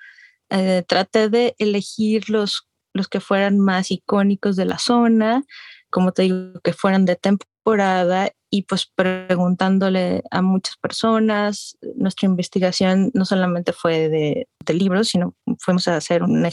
eh, 0.50 0.84
traté 0.88 1.30
de 1.30 1.56
elegir 1.60 2.30
los, 2.30 2.68
los 2.94 3.08
que 3.08 3.20
fueran 3.20 3.60
más 3.60 3.92
icónicos 3.92 4.56
de 4.56 4.66
la 4.66 4.80
zona, 4.80 5.44
como 5.90 6.12
te 6.12 6.24
digo, 6.24 6.60
que 6.64 6.74
fueran 6.74 7.06
de 7.06 7.16
temporada 7.16 8.32
y 8.50 8.64
pues 8.64 8.86
preguntándole 8.86 10.24
a 10.32 10.42
muchas 10.42 10.76
personas. 10.78 11.78
Nuestra 11.96 12.28
investigación 12.28 13.12
no 13.14 13.26
solamente 13.26 13.74
fue 13.74 14.10
de, 14.10 14.48
de 14.66 14.74
libros, 14.74 15.10
sino 15.10 15.36
fuimos 15.60 15.88
a 15.88 15.98
hacer 15.98 16.24
una 16.24 16.50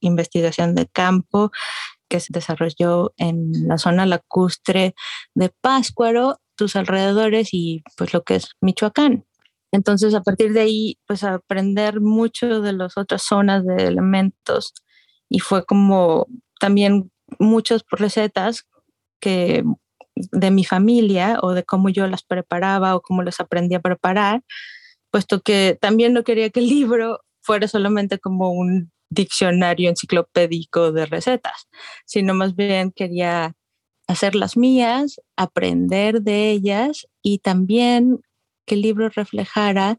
investigación 0.00 0.74
de 0.74 0.86
campo 0.86 1.50
que 2.08 2.20
se 2.20 2.32
desarrolló 2.32 3.12
en 3.18 3.52
la 3.68 3.78
zona 3.78 4.06
lacustre 4.06 4.94
de 5.34 5.50
Páscuaro 5.60 6.40
tus 6.58 6.76
alrededores 6.76 7.50
y 7.52 7.82
pues 7.96 8.12
lo 8.12 8.22
que 8.24 8.34
es 8.34 8.50
Michoacán. 8.60 9.24
Entonces, 9.72 10.14
a 10.14 10.22
partir 10.22 10.52
de 10.52 10.60
ahí, 10.60 10.98
pues 11.06 11.24
aprender 11.24 12.00
mucho 12.00 12.60
de 12.60 12.72
las 12.72 12.98
otras 12.98 13.22
zonas 13.22 13.64
de 13.64 13.86
elementos 13.86 14.74
y 15.28 15.40
fue 15.40 15.64
como 15.64 16.26
también 16.60 17.10
muchas 17.38 17.84
recetas 17.90 18.66
que 19.20 19.62
de 20.14 20.50
mi 20.50 20.64
familia 20.64 21.38
o 21.42 21.52
de 21.52 21.64
cómo 21.64 21.90
yo 21.90 22.06
las 22.08 22.22
preparaba 22.24 22.96
o 22.96 23.02
cómo 23.02 23.22
las 23.22 23.40
aprendí 23.40 23.74
a 23.76 23.80
preparar, 23.80 24.42
puesto 25.10 25.40
que 25.42 25.78
también 25.80 26.12
no 26.12 26.24
quería 26.24 26.50
que 26.50 26.60
el 26.60 26.68
libro 26.68 27.20
fuera 27.40 27.68
solamente 27.68 28.18
como 28.18 28.50
un 28.50 28.90
diccionario 29.10 29.88
enciclopédico 29.90 30.92
de 30.92 31.06
recetas, 31.06 31.68
sino 32.04 32.34
más 32.34 32.56
bien 32.56 32.90
quería 32.90 33.54
hacer 34.08 34.34
las 34.34 34.56
mías, 34.56 35.20
aprender 35.36 36.22
de 36.22 36.50
ellas 36.50 37.06
y 37.22 37.38
también 37.38 38.20
que 38.66 38.74
el 38.74 38.82
libro 38.82 39.08
reflejara 39.10 39.98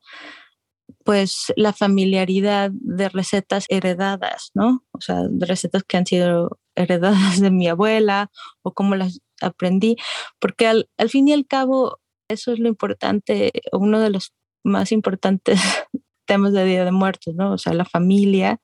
pues 1.06 1.54
la 1.56 1.72
familiaridad 1.72 2.72
de 2.74 3.10
recetas 3.10 3.66
heredadas, 3.70 4.52
¿no? 4.54 4.84
O 4.92 5.02
sea, 5.02 5.22
de 5.30 5.46
recetas 5.46 5.84
que 5.84 5.98
han 5.98 6.06
sido 6.06 6.60
heredadas 6.76 7.40
de 7.40 7.52
mi 7.52 7.68
abuela 7.68 8.32
o 8.64 8.74
cómo 8.74 8.96
las 8.96 9.22
aprendí, 9.42 9.96
porque 10.40 10.68
al, 10.68 10.90
al 10.98 11.10
fin 11.10 11.28
y 11.28 11.34
al 11.34 11.46
cabo 11.46 12.00
eso 12.28 12.52
es 12.52 12.60
lo 12.60 12.68
importante, 12.68 13.52
uno 13.72 14.00
de 14.00 14.10
los 14.10 14.34
más 14.64 14.92
importantes 14.92 15.60
temas 16.26 16.54
de 16.54 16.66
Día 16.66 16.86
de 16.86 16.92
Muertos, 16.92 17.36
¿no? 17.36 17.54
O 17.54 17.58
sea, 17.58 17.74
la 17.74 17.86
familia 17.86 18.60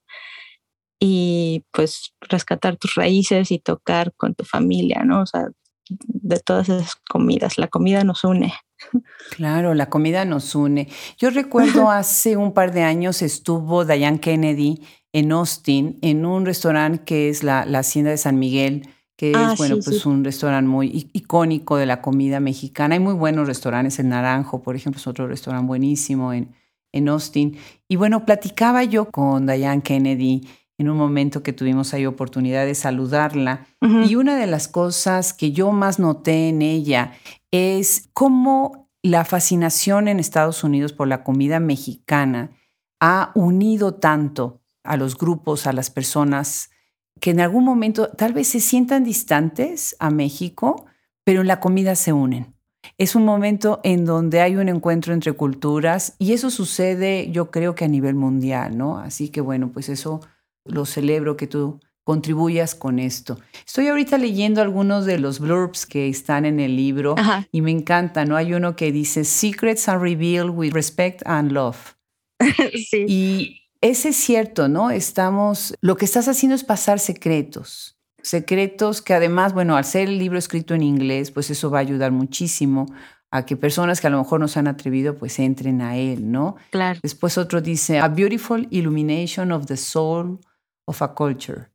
y 0.98 1.64
pues 1.72 2.14
rescatar 2.20 2.76
tus 2.76 2.94
raíces 2.94 3.50
y 3.50 3.58
tocar 3.58 4.12
con 4.16 4.34
tu 4.34 4.44
familia, 4.44 5.02
¿no? 5.04 5.22
O 5.22 5.26
sea, 5.26 5.48
de 5.88 6.40
todas 6.40 6.68
esas 6.68 6.96
comidas. 7.08 7.58
La 7.58 7.68
comida 7.68 8.04
nos 8.04 8.24
une. 8.24 8.52
Claro, 9.30 9.74
la 9.74 9.88
comida 9.88 10.24
nos 10.24 10.54
une. 10.54 10.88
Yo 11.18 11.30
recuerdo 11.30 11.90
hace 11.90 12.36
un 12.36 12.52
par 12.52 12.72
de 12.72 12.82
años 12.82 13.22
estuvo 13.22 13.84
Diane 13.84 14.20
Kennedy 14.20 14.82
en 15.12 15.32
Austin 15.32 15.98
en 16.02 16.26
un 16.26 16.44
restaurante 16.44 17.04
que 17.04 17.28
es 17.28 17.42
la, 17.42 17.62
Hacienda 17.62 18.10
de 18.10 18.18
San 18.18 18.38
Miguel, 18.38 18.88
que 19.16 19.30
es, 19.30 19.36
ah, 19.36 19.54
bueno, 19.56 19.76
pues 19.82 20.04
un 20.04 20.24
restaurante 20.24 20.68
muy 20.68 21.08
icónico 21.14 21.76
de 21.76 21.86
la 21.86 22.02
comida 22.02 22.38
mexicana. 22.40 22.94
Hay 22.94 23.00
muy 23.00 23.14
buenos 23.14 23.46
restaurantes, 23.46 23.98
el 23.98 24.08
Naranjo, 24.08 24.62
por 24.62 24.76
ejemplo, 24.76 25.00
es 25.00 25.06
otro 25.06 25.26
restaurante 25.26 25.66
buenísimo 25.66 26.34
en, 26.34 26.54
en 26.92 27.08
Austin. 27.08 27.56
Y 27.88 27.96
bueno, 27.96 28.26
platicaba 28.26 28.84
yo 28.84 29.10
con 29.10 29.46
Diane 29.46 29.82
Kennedy 29.82 30.46
en 30.78 30.90
un 30.90 30.96
momento 30.96 31.42
que 31.42 31.52
tuvimos 31.52 31.94
ahí 31.94 32.06
oportunidad 32.06 32.66
de 32.66 32.74
saludarla. 32.74 33.66
Y 33.80 34.16
una 34.16 34.36
de 34.36 34.46
las 34.46 34.68
cosas 34.68 35.32
que 35.32 35.52
yo 35.52 35.72
más 35.72 35.98
noté 35.98 36.48
en 36.48 36.60
ella 36.60 37.12
es 37.50 38.10
cómo 38.12 38.90
la 39.02 39.24
fascinación 39.24 40.08
en 40.08 40.20
Estados 40.20 40.64
Unidos 40.64 40.92
por 40.92 41.08
la 41.08 41.22
comida 41.22 41.60
mexicana 41.60 42.50
ha 43.00 43.30
unido 43.34 43.94
tanto 43.94 44.60
a 44.84 44.96
los 44.96 45.16
grupos, 45.16 45.66
a 45.66 45.72
las 45.72 45.90
personas, 45.90 46.70
que 47.20 47.30
en 47.30 47.40
algún 47.40 47.64
momento 47.64 48.08
tal 48.08 48.32
vez 48.32 48.48
se 48.48 48.60
sientan 48.60 49.04
distantes 49.04 49.96
a 49.98 50.10
México, 50.10 50.86
pero 51.24 51.40
en 51.40 51.46
la 51.46 51.60
comida 51.60 51.94
se 51.94 52.12
unen. 52.12 52.54
Es 52.98 53.14
un 53.14 53.24
momento 53.24 53.80
en 53.82 54.04
donde 54.04 54.40
hay 54.40 54.56
un 54.56 54.68
encuentro 54.68 55.12
entre 55.12 55.32
culturas 55.32 56.14
y 56.18 56.32
eso 56.32 56.50
sucede 56.50 57.30
yo 57.30 57.50
creo 57.50 57.74
que 57.74 57.84
a 57.84 57.88
nivel 57.88 58.14
mundial, 58.14 58.76
¿no? 58.76 58.98
Así 58.98 59.28
que 59.28 59.40
bueno, 59.40 59.70
pues 59.72 59.88
eso 59.88 60.20
lo 60.68 60.86
celebro 60.86 61.36
que 61.36 61.46
tú 61.46 61.80
contribuyas 62.06 62.76
con 62.76 63.00
esto. 63.00 63.36
Estoy 63.66 63.88
ahorita 63.88 64.16
leyendo 64.16 64.62
algunos 64.62 65.06
de 65.06 65.18
los 65.18 65.40
blurbs 65.40 65.86
que 65.86 66.08
están 66.08 66.44
en 66.44 66.60
el 66.60 66.76
libro 66.76 67.16
y 67.50 67.62
me 67.62 67.72
encanta, 67.72 68.24
¿no? 68.24 68.36
Hay 68.36 68.54
uno 68.54 68.76
que 68.76 68.92
dice, 68.92 69.24
Secrets 69.24 69.88
are 69.88 69.98
revealed 69.98 70.50
with 70.50 70.72
respect 70.72 71.22
and 71.26 71.50
love. 71.50 71.96
sí. 72.90 73.06
Y 73.08 73.62
ese 73.80 74.10
es 74.10 74.16
cierto, 74.16 74.68
¿no? 74.68 74.92
Estamos, 74.92 75.74
lo 75.80 75.96
que 75.96 76.04
estás 76.04 76.28
haciendo 76.28 76.54
es 76.54 76.62
pasar 76.62 77.00
secretos, 77.00 77.98
secretos 78.22 79.02
que 79.02 79.12
además, 79.12 79.52
bueno, 79.52 79.76
al 79.76 79.84
ser 79.84 80.08
el 80.08 80.18
libro 80.18 80.38
escrito 80.38 80.74
en 80.74 80.84
inglés, 80.84 81.32
pues 81.32 81.50
eso 81.50 81.70
va 81.70 81.78
a 81.78 81.80
ayudar 81.80 82.12
muchísimo 82.12 82.86
a 83.32 83.44
que 83.44 83.56
personas 83.56 84.00
que 84.00 84.06
a 84.06 84.10
lo 84.10 84.18
mejor 84.18 84.38
no 84.38 84.46
se 84.46 84.60
han 84.60 84.68
atrevido, 84.68 85.16
pues 85.16 85.40
entren 85.40 85.82
a 85.82 85.96
él, 85.96 86.30
¿no? 86.30 86.54
Claro. 86.70 87.00
Después 87.02 87.36
otro 87.36 87.60
dice, 87.60 87.98
A 87.98 88.06
Beautiful 88.06 88.68
Illumination 88.70 89.50
of 89.50 89.66
the 89.66 89.76
Soul 89.76 90.38
of 90.86 91.02
a 91.02 91.14
Culture. 91.14 91.68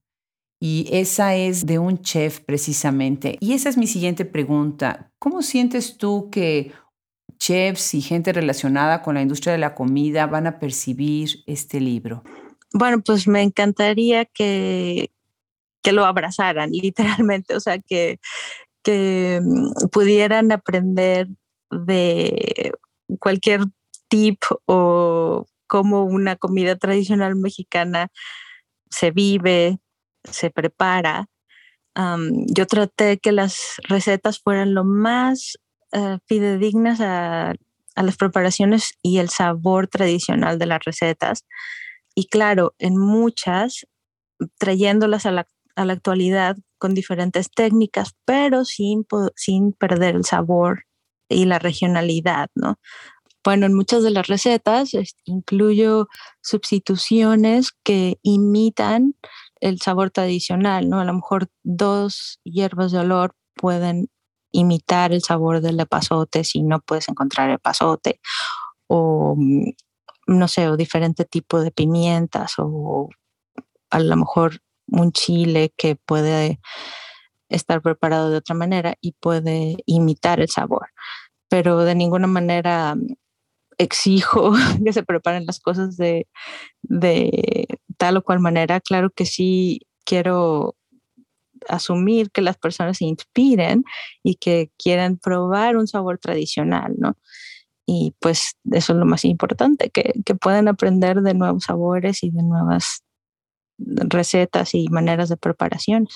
Y 0.59 0.87
esa 0.91 1.35
es 1.35 1.65
de 1.65 1.79
un 1.79 2.01
chef 2.01 2.39
precisamente. 2.41 3.37
Y 3.39 3.53
esa 3.53 3.69
es 3.69 3.77
mi 3.77 3.87
siguiente 3.87 4.25
pregunta. 4.25 5.11
¿Cómo 5.17 5.41
sientes 5.41 5.97
tú 5.97 6.29
que 6.29 6.71
chefs 7.39 7.95
y 7.95 8.01
gente 8.01 8.31
relacionada 8.31 9.01
con 9.01 9.15
la 9.15 9.23
industria 9.23 9.53
de 9.53 9.59
la 9.59 9.73
comida 9.73 10.27
van 10.27 10.45
a 10.45 10.59
percibir 10.59 11.43
este 11.47 11.79
libro? 11.79 12.23
Bueno, 12.73 13.01
pues 13.01 13.27
me 13.27 13.41
encantaría 13.41 14.25
que, 14.25 15.09
que 15.81 15.91
lo 15.91 16.05
abrazaran, 16.05 16.69
literalmente, 16.71 17.55
o 17.55 17.59
sea, 17.59 17.79
que, 17.79 18.19
que 18.83 19.41
mm, 19.43 19.89
pudieran 19.91 20.51
aprender 20.51 21.27
de 21.71 22.73
cualquier 23.19 23.61
tip 24.07 24.43
o 24.65 25.47
cómo 25.67 26.03
una 26.03 26.35
comida 26.35 26.75
tradicional 26.75 27.35
mexicana 27.35 28.11
se 28.91 29.11
vive, 29.11 29.79
se 30.23 30.51
prepara. 30.51 31.27
yo 31.95 32.67
traté 32.67 33.17
que 33.17 33.31
las 33.31 33.75
recetas 33.87 34.39
fueran 34.39 34.73
lo 34.73 34.83
más 34.83 35.57
uh, 35.93 36.17
fidedignas 36.27 37.01
a, 37.01 37.55
las 37.95 38.17
preparaciones 38.17 38.97
y 39.03 39.17
el 39.17 39.29
sabor 39.29 39.87
tradicional 39.87 40.57
de 40.57 40.65
las 40.65 40.83
recetas. 40.83 41.45
Y 42.15 42.27
claro, 42.27 42.73
en 42.79 42.97
muchas, 42.97 43.85
trayéndolas 44.57 45.25
a 45.25 45.31
la, 45.31 45.47
a 45.75 45.85
la 45.85 45.93
actualidad 45.93 46.57
con 46.77 46.93
diferentes 46.93 47.51
técnicas, 47.51 48.15
pero 48.25 48.65
sin, 48.65 49.05
sin 49.35 49.73
perder 49.73 50.15
el 50.15 50.25
sabor 50.25 50.85
y 51.29 51.45
la 51.45 51.59
regionalidad, 51.59 52.49
¿no? 52.55 52.79
Bueno, 53.43 53.65
en 53.65 53.73
muchas 53.73 54.03
de 54.03 54.11
las 54.11 54.27
recetas 54.27 54.91
incluyo 55.25 56.07
sustituciones 56.41 57.71
que 57.83 58.19
imitan 58.21 59.15
el 59.61 59.79
sabor 59.81 60.11
tradicional, 60.11 60.89
¿no? 60.89 60.99
A 60.99 61.05
lo 61.05 61.13
mejor 61.13 61.47
dos 61.63 62.39
hierbas 62.43 62.91
de 62.91 62.99
olor 62.99 63.35
pueden 63.55 64.09
imitar 64.51 65.13
el 65.13 65.21
sabor 65.21 65.61
del 65.61 65.79
epazote 65.79 66.43
si 66.43 66.61
no 66.61 66.81
puedes 66.81 67.07
encontrar 67.09 67.49
el 67.49 67.55
epazote 67.55 68.19
o 68.87 69.35
mm, 69.37 69.71
no 70.27 70.47
sé, 70.47 70.69
o 70.69 70.77
diferente 70.77 71.25
tipo 71.25 71.61
de 71.61 71.71
pimientas 71.71 72.53
o 72.57 73.09
a 73.89 73.99
lo 73.99 74.15
mejor 74.17 74.59
un 74.87 75.11
chile 75.11 75.73
que 75.77 75.95
puede 75.95 76.59
estar 77.49 77.81
preparado 77.81 78.29
de 78.29 78.37
otra 78.37 78.55
manera 78.55 78.95
y 79.01 79.13
puede 79.13 79.77
imitar 79.85 80.39
el 80.41 80.49
sabor. 80.49 80.89
Pero 81.49 81.79
de 81.79 81.95
ninguna 81.95 82.27
manera 82.27 82.95
mm, 82.95 83.15
exijo 83.81 84.53
que 84.85 84.93
se 84.93 85.03
preparen 85.03 85.45
las 85.45 85.59
cosas 85.59 85.97
de, 85.97 86.27
tal 87.97 88.17
o 88.17 88.23
cual 88.23 88.39
manera. 88.39 88.79
Claro 88.79 89.09
que 89.09 89.25
sí 89.25 89.81
quiero 90.05 90.75
asumir 91.67 92.31
que 92.31 92.41
las 92.41 92.57
personas 92.57 92.97
se 92.97 93.05
inspiren 93.05 93.83
y 94.23 94.35
que 94.35 94.71
quieran 94.77 95.17
probar 95.17 95.77
un 95.77 95.87
sabor 95.87 96.17
tradicional, 96.17 96.93
¿no? 96.97 97.17
Y 97.85 98.13
pues 98.19 98.57
eso 98.71 98.93
es 98.93 98.99
lo 98.99 99.05
más 99.05 99.25
importante, 99.25 99.89
que, 99.89 100.13
que 100.25 100.35
puedan 100.35 100.67
aprender 100.67 101.21
de 101.21 101.33
nuevos 101.33 101.65
sabores 101.65 102.23
y 102.23 102.31
de 102.31 102.43
nuevas 102.43 103.03
recetas 103.77 104.73
y 104.75 104.87
maneras 104.89 105.29
de 105.29 105.37
preparación. 105.37 106.07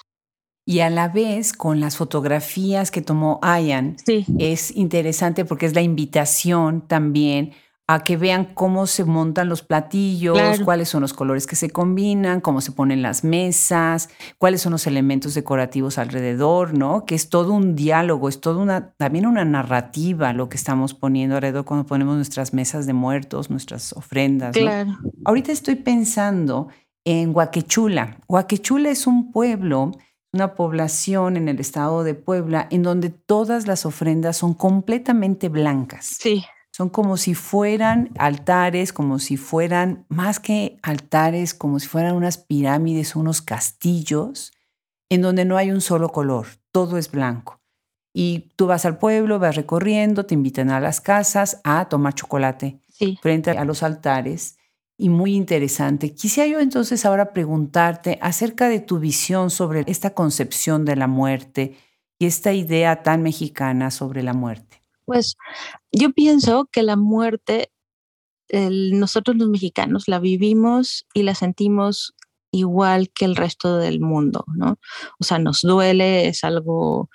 Y 0.65 0.79
a 0.79 0.89
la 0.89 1.09
vez, 1.09 1.53
con 1.53 1.79
las 1.79 1.95
fotografías 1.95 2.89
que 2.89 3.01
tomó 3.01 3.39
Ayan, 3.43 3.97
sí. 4.03 4.25
es 4.39 4.75
interesante 4.75 5.45
porque 5.45 5.67
es 5.67 5.75
la 5.75 5.81
invitación 5.81 6.81
también 6.87 7.53
a 7.87 8.03
que 8.03 8.17
vean 8.17 8.45
cómo 8.45 8.87
se 8.87 9.05
montan 9.05 9.47
los 9.47 9.61
platillos, 9.61 10.59
cuáles 10.61 10.89
son 10.89 11.01
los 11.01 11.13
colores 11.13 11.45
que 11.45 11.55
se 11.55 11.69
combinan, 11.69 12.41
cómo 12.41 12.61
se 12.61 12.71
ponen 12.71 13.03
las 13.03 13.23
mesas, 13.23 14.09
cuáles 14.39 14.61
son 14.61 14.71
los 14.71 14.87
elementos 14.87 15.35
decorativos 15.35 15.99
alrededor, 15.99 16.75
¿no? 16.75 17.05
Que 17.05 17.13
es 17.13 17.29
todo 17.29 17.53
un 17.53 17.75
diálogo, 17.75 18.27
es 18.27 18.41
todo 18.41 18.59
una, 18.59 18.89
también 18.93 19.27
una 19.27 19.45
narrativa 19.45 20.33
lo 20.33 20.49
que 20.49 20.57
estamos 20.57 20.95
poniendo 20.95 21.35
alrededor 21.35 21.65
cuando 21.65 21.85
ponemos 21.85 22.15
nuestras 22.15 22.55
mesas 22.55 22.87
de 22.87 22.93
muertos, 22.93 23.51
nuestras 23.51 23.93
ofrendas. 23.93 24.53
Claro. 24.55 24.97
Ahorita 25.23 25.51
estoy 25.51 25.75
pensando 25.75 26.69
en 27.03 27.35
Huaquechula. 27.35 28.17
Huaquechula 28.27 28.89
es 28.89 29.05
un 29.05 29.31
pueblo 29.31 29.91
una 30.35 30.53
población 30.53 31.37
en 31.37 31.47
el 31.47 31.59
estado 31.59 32.03
de 32.03 32.13
Puebla 32.13 32.67
en 32.69 32.83
donde 32.83 33.09
todas 33.09 33.67
las 33.67 33.85
ofrendas 33.85 34.37
son 34.37 34.53
completamente 34.53 35.49
blancas. 35.49 36.17
Sí. 36.19 36.43
Son 36.71 36.89
como 36.89 37.15
si 37.15 37.33
fueran 37.35 38.11
altares, 38.17 38.91
como 38.91 39.17
si 39.17 39.37
fueran, 39.37 40.05
más 40.09 40.41
que 40.41 40.77
altares, 40.83 41.53
como 41.53 41.79
si 41.79 41.87
fueran 41.87 42.15
unas 42.15 42.37
pirámides, 42.37 43.15
unos 43.15 43.41
castillos, 43.41 44.51
en 45.09 45.21
donde 45.21 45.45
no 45.45 45.55
hay 45.55 45.71
un 45.71 45.79
solo 45.79 46.09
color, 46.09 46.47
todo 46.71 46.97
es 46.97 47.09
blanco. 47.09 47.61
Y 48.13 48.51
tú 48.57 48.67
vas 48.67 48.85
al 48.85 48.97
pueblo, 48.97 49.39
vas 49.39 49.55
recorriendo, 49.55 50.25
te 50.25 50.33
invitan 50.33 50.69
a 50.69 50.81
las 50.81 50.99
casas 50.99 51.61
a 51.63 51.87
tomar 51.87 52.13
chocolate 52.13 52.79
frente 53.21 53.51
a 53.51 53.63
los 53.63 53.83
altares. 53.83 54.57
Y 54.97 55.09
muy 55.09 55.35
interesante. 55.35 56.13
Quisiera 56.13 56.49
yo 56.49 56.59
entonces 56.59 57.05
ahora 57.05 57.33
preguntarte 57.33 58.17
acerca 58.21 58.69
de 58.69 58.79
tu 58.79 58.99
visión 58.99 59.49
sobre 59.49 59.83
esta 59.87 60.13
concepción 60.13 60.85
de 60.85 60.95
la 60.95 61.07
muerte 61.07 61.77
y 62.17 62.25
esta 62.25 62.53
idea 62.53 63.03
tan 63.03 63.21
mexicana 63.21 63.91
sobre 63.91 64.23
la 64.23 64.33
muerte. 64.33 64.81
Pues 65.03 65.35
yo 65.91 66.13
pienso 66.13 66.69
que 66.71 66.81
la 66.81 66.95
muerte, 66.95 67.71
nosotros 68.49 69.35
los 69.35 69.49
mexicanos 69.49 70.07
la 70.07 70.19
vivimos 70.19 71.05
y 71.13 71.23
la 71.23 71.35
sentimos 71.35 72.15
igual 72.51 73.09
que 73.09 73.25
el 73.25 73.35
resto 73.35 73.77
del 73.77 73.99
mundo, 73.99 74.45
¿no? 74.55 74.79
O 75.19 75.25
sea, 75.25 75.39
nos 75.39 75.61
duele, 75.61 76.27
es 76.27 76.45
algo, 76.45 77.09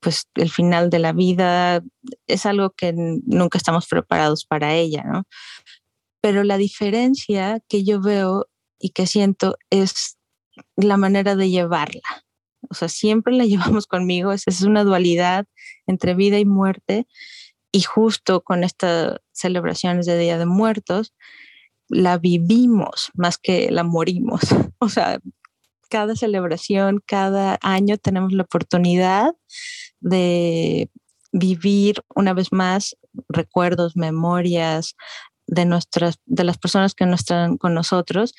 pues 0.00 0.28
el 0.34 0.50
final 0.50 0.88
de 0.88 0.98
la 0.98 1.12
vida, 1.12 1.82
es 2.26 2.46
algo 2.46 2.70
que 2.70 2.94
nunca 2.94 3.58
estamos 3.58 3.86
preparados 3.86 4.46
para 4.46 4.74
ella, 4.74 5.04
¿no? 5.04 5.24
Pero 6.26 6.42
la 6.42 6.56
diferencia 6.56 7.60
que 7.68 7.84
yo 7.84 8.00
veo 8.00 8.48
y 8.80 8.90
que 8.90 9.06
siento 9.06 9.58
es 9.70 10.18
la 10.74 10.96
manera 10.96 11.36
de 11.36 11.50
llevarla. 11.50 12.02
O 12.68 12.74
sea, 12.74 12.88
siempre 12.88 13.32
la 13.32 13.44
llevamos 13.46 13.86
conmigo, 13.86 14.32
es 14.32 14.62
una 14.62 14.82
dualidad 14.82 15.46
entre 15.86 16.14
vida 16.14 16.40
y 16.40 16.44
muerte. 16.44 17.06
Y 17.70 17.82
justo 17.82 18.40
con 18.42 18.64
estas 18.64 19.20
celebraciones 19.30 20.04
de 20.06 20.18
Día 20.18 20.36
de 20.36 20.46
Muertos, 20.46 21.14
la 21.88 22.18
vivimos 22.18 23.12
más 23.14 23.38
que 23.38 23.70
la 23.70 23.84
morimos. 23.84 24.40
O 24.80 24.88
sea, 24.88 25.20
cada 25.90 26.16
celebración, 26.16 27.00
cada 27.06 27.56
año 27.62 27.98
tenemos 27.98 28.32
la 28.32 28.42
oportunidad 28.42 29.32
de 30.00 30.90
vivir 31.30 32.02
una 32.16 32.34
vez 32.34 32.50
más 32.50 32.96
recuerdos, 33.28 33.96
memorias 33.96 34.96
de 35.46 35.64
nuestras, 35.64 36.16
de 36.26 36.44
las 36.44 36.58
personas 36.58 36.94
que 36.94 37.06
no 37.06 37.14
están 37.14 37.56
con 37.56 37.74
nosotros 37.74 38.34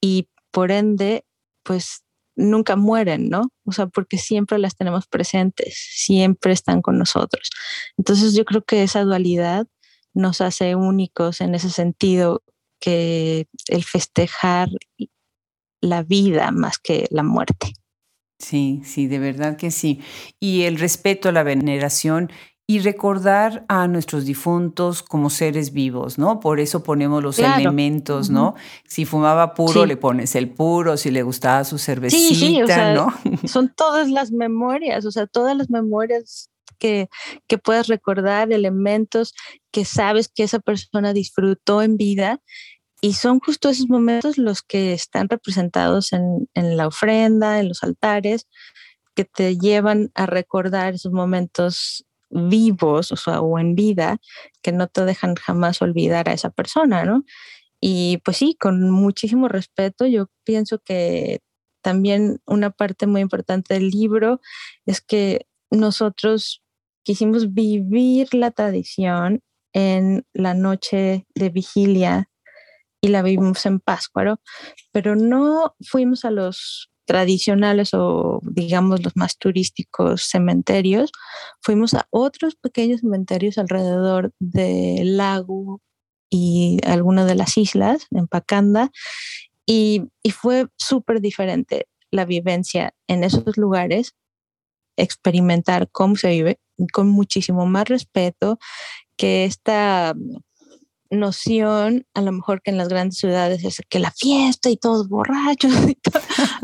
y 0.00 0.28
por 0.50 0.70
ende, 0.70 1.24
pues 1.62 2.04
nunca 2.36 2.76
mueren, 2.76 3.28
¿no? 3.28 3.50
O 3.64 3.72
sea, 3.72 3.86
porque 3.86 4.18
siempre 4.18 4.58
las 4.58 4.76
tenemos 4.76 5.06
presentes, 5.06 5.74
siempre 5.76 6.52
están 6.52 6.82
con 6.82 6.98
nosotros. 6.98 7.50
Entonces 7.96 8.34
yo 8.34 8.44
creo 8.44 8.62
que 8.62 8.82
esa 8.82 9.02
dualidad 9.02 9.66
nos 10.14 10.40
hace 10.40 10.74
únicos 10.74 11.40
en 11.40 11.54
ese 11.54 11.70
sentido 11.70 12.42
que 12.80 13.46
el 13.68 13.84
festejar 13.84 14.68
la 15.80 16.02
vida 16.02 16.50
más 16.50 16.78
que 16.78 17.06
la 17.10 17.22
muerte. 17.22 17.72
Sí, 18.38 18.82
sí, 18.84 19.06
de 19.06 19.20
verdad 19.20 19.56
que 19.56 19.70
sí. 19.70 20.00
Y 20.40 20.62
el 20.62 20.78
respeto, 20.78 21.30
la 21.30 21.44
veneración 21.44 22.30
y 22.66 22.78
recordar 22.78 23.64
a 23.68 23.88
nuestros 23.88 24.24
difuntos 24.24 25.02
como 25.02 25.30
seres 25.30 25.72
vivos, 25.72 26.18
¿no? 26.18 26.40
Por 26.40 26.60
eso 26.60 26.82
ponemos 26.82 27.22
los 27.22 27.38
elementos, 27.38 28.30
¿no? 28.30 28.54
Si 28.86 29.04
fumaba 29.04 29.52
puro, 29.54 29.84
le 29.84 29.96
pones 29.96 30.34
el 30.36 30.48
puro, 30.48 30.96
si 30.96 31.10
le 31.10 31.22
gustaba 31.22 31.64
su 31.64 31.78
cervecita, 31.78 32.34
sí, 32.34 32.94
¿no? 32.94 33.08
Son 33.48 33.72
todas 33.74 34.08
las 34.08 34.30
memorias, 34.30 35.04
o 35.04 35.10
sea, 35.10 35.26
todas 35.26 35.56
las 35.56 35.70
memorias 35.70 36.50
que, 36.78 37.08
que 37.46 37.58
puedes 37.58 37.88
recordar, 37.88 38.52
elementos 38.52 39.34
que 39.70 39.84
sabes 39.84 40.28
que 40.28 40.44
esa 40.44 40.58
persona 40.60 41.12
disfrutó 41.12 41.82
en 41.82 41.96
vida 41.96 42.40
y 43.00 43.14
son 43.14 43.40
justo 43.40 43.68
esos 43.68 43.88
momentos 43.88 44.38
los 44.38 44.62
que 44.62 44.92
están 44.92 45.28
representados 45.28 46.12
en, 46.12 46.48
en 46.54 46.76
la 46.76 46.86
ofrenda, 46.86 47.58
en 47.58 47.68
los 47.68 47.82
altares, 47.82 48.46
que 49.14 49.24
te 49.24 49.58
llevan 49.58 50.10
a 50.14 50.26
recordar 50.26 50.94
esos 50.94 51.12
momentos 51.12 52.06
vivos 52.32 53.12
o, 53.26 53.58
en 53.58 53.74
vida 53.74 54.18
que 54.62 54.72
no 54.72 54.88
te 54.88 55.04
dejan 55.04 55.34
jamás 55.36 55.82
olvidar 55.82 56.28
a 56.28 56.32
esa 56.32 56.50
persona, 56.50 57.04
¿no? 57.04 57.24
Y 57.80 58.18
pues 58.24 58.38
sí, 58.38 58.56
con 58.58 58.90
muchísimo 58.90 59.48
respeto, 59.48 60.06
yo 60.06 60.28
pienso 60.44 60.78
que 60.78 61.40
también 61.82 62.40
una 62.46 62.70
parte 62.70 63.06
muy 63.06 63.20
importante 63.20 63.74
del 63.74 63.90
libro 63.90 64.40
es 64.86 65.00
que 65.00 65.46
nosotros 65.70 66.62
quisimos 67.02 67.52
vivir 67.52 68.32
la 68.34 68.52
tradición 68.52 69.40
en 69.72 70.24
la 70.32 70.54
noche 70.54 71.26
de 71.34 71.48
vigilia 71.50 72.30
y 73.00 73.08
la 73.08 73.22
vivimos 73.22 73.66
en 73.66 73.80
Páscuaro, 73.80 74.40
pero 74.92 75.16
no 75.16 75.74
fuimos 75.80 76.24
a 76.24 76.30
los 76.30 76.91
tradicionales 77.04 77.94
o 77.94 78.40
digamos 78.42 79.02
los 79.02 79.16
más 79.16 79.36
turísticos 79.38 80.22
cementerios, 80.22 81.12
fuimos 81.60 81.94
a 81.94 82.06
otros 82.10 82.54
pequeños 82.54 83.00
cementerios 83.00 83.58
alrededor 83.58 84.32
del 84.38 85.16
lago 85.16 85.80
y 86.30 86.78
algunas 86.86 87.26
de 87.26 87.34
las 87.34 87.58
islas, 87.58 88.06
en 88.10 88.26
Pacanda, 88.26 88.90
y, 89.66 90.04
y 90.22 90.30
fue 90.30 90.68
súper 90.76 91.20
diferente 91.20 91.86
la 92.10 92.24
vivencia 92.24 92.94
en 93.06 93.24
esos 93.24 93.56
lugares, 93.56 94.14
experimentar 94.96 95.88
cómo 95.90 96.16
se 96.16 96.30
vive 96.30 96.60
con 96.92 97.08
muchísimo 97.08 97.66
más 97.66 97.88
respeto 97.88 98.58
que 99.16 99.44
esta 99.44 100.14
noción, 101.18 102.06
a 102.14 102.22
lo 102.22 102.32
mejor 102.32 102.62
que 102.62 102.70
en 102.70 102.78
las 102.78 102.88
grandes 102.88 103.18
ciudades 103.18 103.64
es 103.64 103.80
que 103.88 103.98
la 103.98 104.10
fiesta 104.10 104.70
y 104.70 104.76
todos 104.76 105.08
borrachos, 105.08 105.72
y 105.88 105.98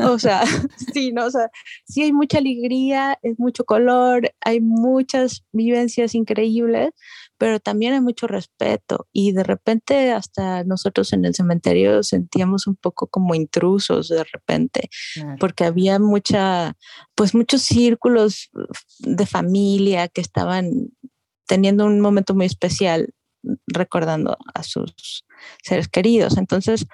o 0.03 0.19
sea, 0.19 0.43
sí, 0.93 1.11
¿no? 1.11 1.25
O 1.25 1.31
sea, 1.31 1.49
sí 1.85 2.03
hay 2.03 2.13
mucha 2.13 2.39
alegría, 2.39 3.17
es 3.21 3.39
mucho 3.39 3.63
color, 3.63 4.33
hay 4.41 4.59
muchas 4.61 5.45
vivencias 5.51 6.15
increíbles, 6.15 6.91
pero 7.37 7.59
también 7.59 7.93
hay 7.93 8.01
mucho 8.01 8.27
respeto 8.27 9.07
y 9.13 9.31
de 9.31 9.43
repente 9.43 10.11
hasta 10.11 10.63
nosotros 10.65 11.13
en 11.13 11.25
el 11.25 11.33
cementerio 11.33 12.03
sentíamos 12.03 12.67
un 12.67 12.75
poco 12.75 13.07
como 13.07 13.33
intrusos 13.33 14.09
de 14.09 14.23
repente, 14.25 14.89
porque 15.39 15.63
había 15.63 15.99
mucha, 15.99 16.75
pues 17.15 17.33
muchos 17.33 17.61
círculos 17.61 18.49
de 18.99 19.25
familia 19.25 20.09
que 20.09 20.21
estaban 20.21 20.89
teniendo 21.47 21.85
un 21.85 22.01
momento 22.01 22.35
muy 22.35 22.45
especial 22.45 23.13
recordando 23.67 24.37
a 24.53 24.63
sus 24.63 25.25
seres 25.63 25.87
queridos. 25.87 26.37
Entonces, 26.37 26.85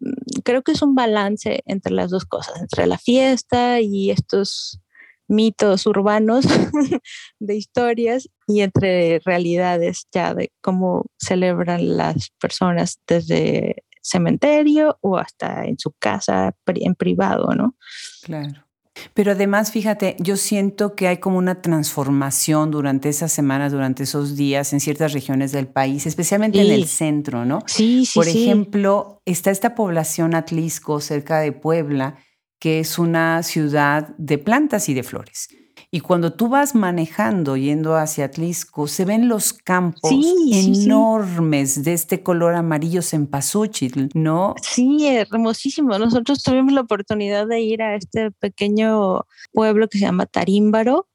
mm, 0.00 0.40
creo 0.44 0.62
que 0.62 0.72
es 0.72 0.82
un 0.82 0.94
balance 0.94 1.62
entre 1.66 1.92
las 1.92 2.10
dos 2.10 2.24
cosas, 2.24 2.60
entre 2.60 2.86
la 2.86 2.98
fiesta 2.98 3.80
y 3.80 4.10
estos 4.10 4.80
mitos 5.28 5.86
urbanos 5.86 6.44
de 7.38 7.56
historias 7.56 8.28
y 8.46 8.60
entre 8.60 9.20
realidades 9.24 10.06
ya 10.12 10.34
de 10.34 10.52
cómo 10.60 11.06
celebran 11.18 11.96
las 11.96 12.30
personas 12.40 13.00
desde 13.06 13.84
cementerio 14.02 14.98
o 15.00 15.16
hasta 15.16 15.64
en 15.64 15.78
su 15.78 15.92
casa 15.98 16.54
en 16.66 16.94
privado, 16.94 17.54
¿no? 17.54 17.74
Claro. 18.22 18.66
Pero 19.12 19.32
además, 19.32 19.72
fíjate, 19.72 20.16
yo 20.18 20.36
siento 20.36 20.94
que 20.94 21.08
hay 21.08 21.18
como 21.18 21.38
una 21.38 21.60
transformación 21.60 22.70
durante 22.70 23.08
esas 23.08 23.32
semanas, 23.32 23.72
durante 23.72 24.04
esos 24.04 24.36
días 24.36 24.72
en 24.72 24.80
ciertas 24.80 25.12
regiones 25.12 25.52
del 25.52 25.66
país, 25.66 26.06
especialmente 26.06 26.60
en 26.60 26.70
el 26.70 26.86
centro, 26.86 27.44
¿no? 27.44 27.60
Sí, 27.66 28.06
sí. 28.06 28.18
Por 28.18 28.28
ejemplo, 28.28 29.20
está 29.24 29.50
esta 29.50 29.74
población 29.74 30.34
Atlisco 30.34 31.00
cerca 31.00 31.40
de 31.40 31.52
Puebla, 31.52 32.18
que 32.60 32.80
es 32.80 32.98
una 32.98 33.42
ciudad 33.42 34.14
de 34.16 34.38
plantas 34.38 34.88
y 34.88 34.94
de 34.94 35.02
flores. 35.02 35.48
Y 35.94 36.00
cuando 36.00 36.32
tú 36.32 36.48
vas 36.48 36.74
manejando 36.74 37.56
yendo 37.56 37.94
hacia 37.94 38.24
Atlisco, 38.24 38.88
se 38.88 39.04
ven 39.04 39.28
los 39.28 39.52
campos 39.52 40.10
enormes 40.10 41.84
de 41.84 41.92
este 41.92 42.20
color 42.20 42.56
amarillo 42.56 43.00
cempasúchil, 43.00 44.10
¿no? 44.12 44.56
Sí, 44.60 45.06
hermosísimo. 45.06 45.96
Nosotros 45.96 46.42
tuvimos 46.42 46.72
la 46.72 46.80
oportunidad 46.80 47.46
de 47.46 47.60
ir 47.60 47.80
a 47.80 47.94
este 47.94 48.32
pequeño 48.32 49.20
pueblo 49.52 49.86
que 49.86 49.98
se 49.98 50.06
llama 50.06 50.26
Tarímbaro. 50.26 51.06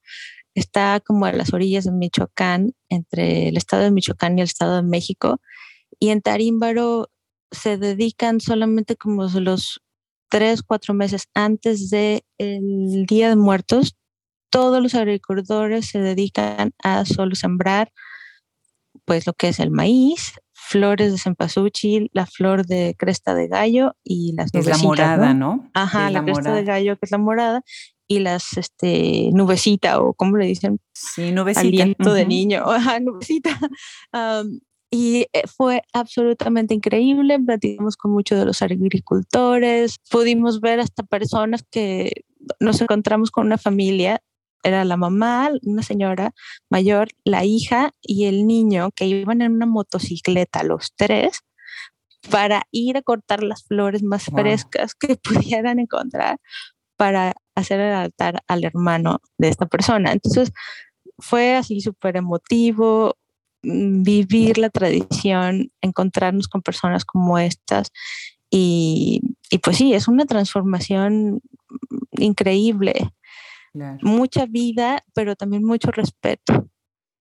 Está 0.55 1.01
como 1.01 1.25
a 1.25 1.33
las 1.33 1.51
orillas 1.51 1.83
de 1.83 1.91
Michoacán, 1.91 2.71
entre 2.87 3.49
el 3.49 3.57
estado 3.57 3.83
de 3.83 3.91
Michoacán 3.91 4.37
y 4.37 4.43
el 4.43 4.47
estado 4.47 4.77
de 4.77 4.83
México. 4.83 5.41
Y 5.99 6.07
en 6.07 6.21
Tarímbaro 6.21 7.09
se 7.51 7.77
dedican 7.77 8.39
solamente 8.39 8.95
como 8.95 9.27
los 9.27 9.81
tres, 10.29 10.63
cuatro 10.63 10.93
meses 10.93 11.27
antes 11.33 11.89
del 11.89 12.23
Día 13.09 13.27
de 13.27 13.35
Muertos, 13.35 13.97
todos 14.49 14.81
los 14.81 14.95
agricultores 14.95 15.87
se 15.87 15.99
dedican 15.99 16.71
a 16.83 17.05
solo 17.05 17.35
sembrar 17.35 17.91
pues 19.05 19.25
lo 19.25 19.33
que 19.33 19.49
es 19.49 19.59
el 19.59 19.71
maíz, 19.71 20.33
flores 20.53 21.11
de 21.11 21.17
cempasúchil, 21.17 22.09
la 22.13 22.25
flor 22.25 22.65
de 22.65 22.95
cresta 22.97 23.33
de 23.33 23.47
gallo 23.47 23.95
y 24.03 24.33
las 24.33 24.53
Es 24.53 24.67
la 24.67 24.77
morada, 24.77 25.33
¿no? 25.33 25.69
Ajá, 25.73 26.09
la, 26.11 26.23
cresta 26.23 26.53
de 26.53 26.63
gallo 26.63 26.97
que 26.97 27.05
es 27.05 27.11
la 27.11 27.17
morada 27.17 27.61
y 28.07 28.19
las 28.19 28.57
este 28.57 29.29
nubecita 29.33 29.99
o 29.99 30.13
como 30.13 30.37
le 30.37 30.45
dicen 30.45 30.79
sí 30.93 31.31
nubecita. 31.31 31.61
Aliento 31.61 32.13
de 32.13 32.25
niño 32.25 32.63
ajá 32.69 32.99
nubecita. 32.99 33.57
Y 34.91 35.27
eh, 35.33 35.43
fue 35.45 35.83
absolutamente 35.93 36.73
increíble 36.73 37.39
platicamos 37.39 37.95
con 37.95 38.11
muchos 38.11 38.39
de 38.39 38.45
los 38.45 38.61
agricultores 38.61 39.97
pudimos 40.09 40.61
ver 40.61 40.79
hasta 40.79 41.03
personas 41.03 41.63
que 41.69 42.11
nos 42.59 42.81
encontramos 42.81 43.29
con 43.29 43.45
una 43.45 43.59
familia 43.59 44.21
era 44.63 44.83
la 44.85 44.97
mamá, 44.97 45.49
una 45.63 45.83
señora 45.83 46.33
mayor, 46.69 47.09
la 47.23 47.45
hija 47.45 47.91
y 48.01 48.25
el 48.25 48.47
niño 48.47 48.91
que 48.91 49.05
iban 49.05 49.41
en 49.41 49.53
una 49.53 49.65
motocicleta 49.65 50.63
los 50.63 50.93
tres 50.95 51.43
para 52.29 52.63
ir 52.71 52.97
a 52.97 53.01
cortar 53.01 53.43
las 53.43 53.63
flores 53.63 54.03
más 54.03 54.25
frescas 54.25 54.93
que 54.95 55.15
pudieran 55.23 55.79
encontrar 55.79 56.39
para 56.97 57.33
hacer 57.55 57.79
el 57.79 57.93
altar 57.93 58.43
al 58.47 58.63
hermano 58.65 59.21
de 59.37 59.49
esta 59.49 59.65
persona. 59.65 60.11
Entonces 60.11 60.51
fue 61.17 61.55
así 61.55 61.81
súper 61.81 62.17
emotivo 62.17 63.15
mm, 63.63 64.03
vivir 64.03 64.57
la 64.57 64.69
tradición, 64.69 65.71
encontrarnos 65.81 66.47
con 66.47 66.61
personas 66.61 67.05
como 67.05 67.39
estas 67.39 67.91
y, 68.49 69.21
y 69.49 69.59
pues 69.59 69.77
sí, 69.77 69.93
es 69.93 70.07
una 70.07 70.25
transformación 70.25 71.41
increíble 72.11 73.11
Mucha 74.01 74.45
vida, 74.45 75.03
pero 75.13 75.35
también 75.35 75.63
mucho 75.63 75.91
respeto. 75.91 76.67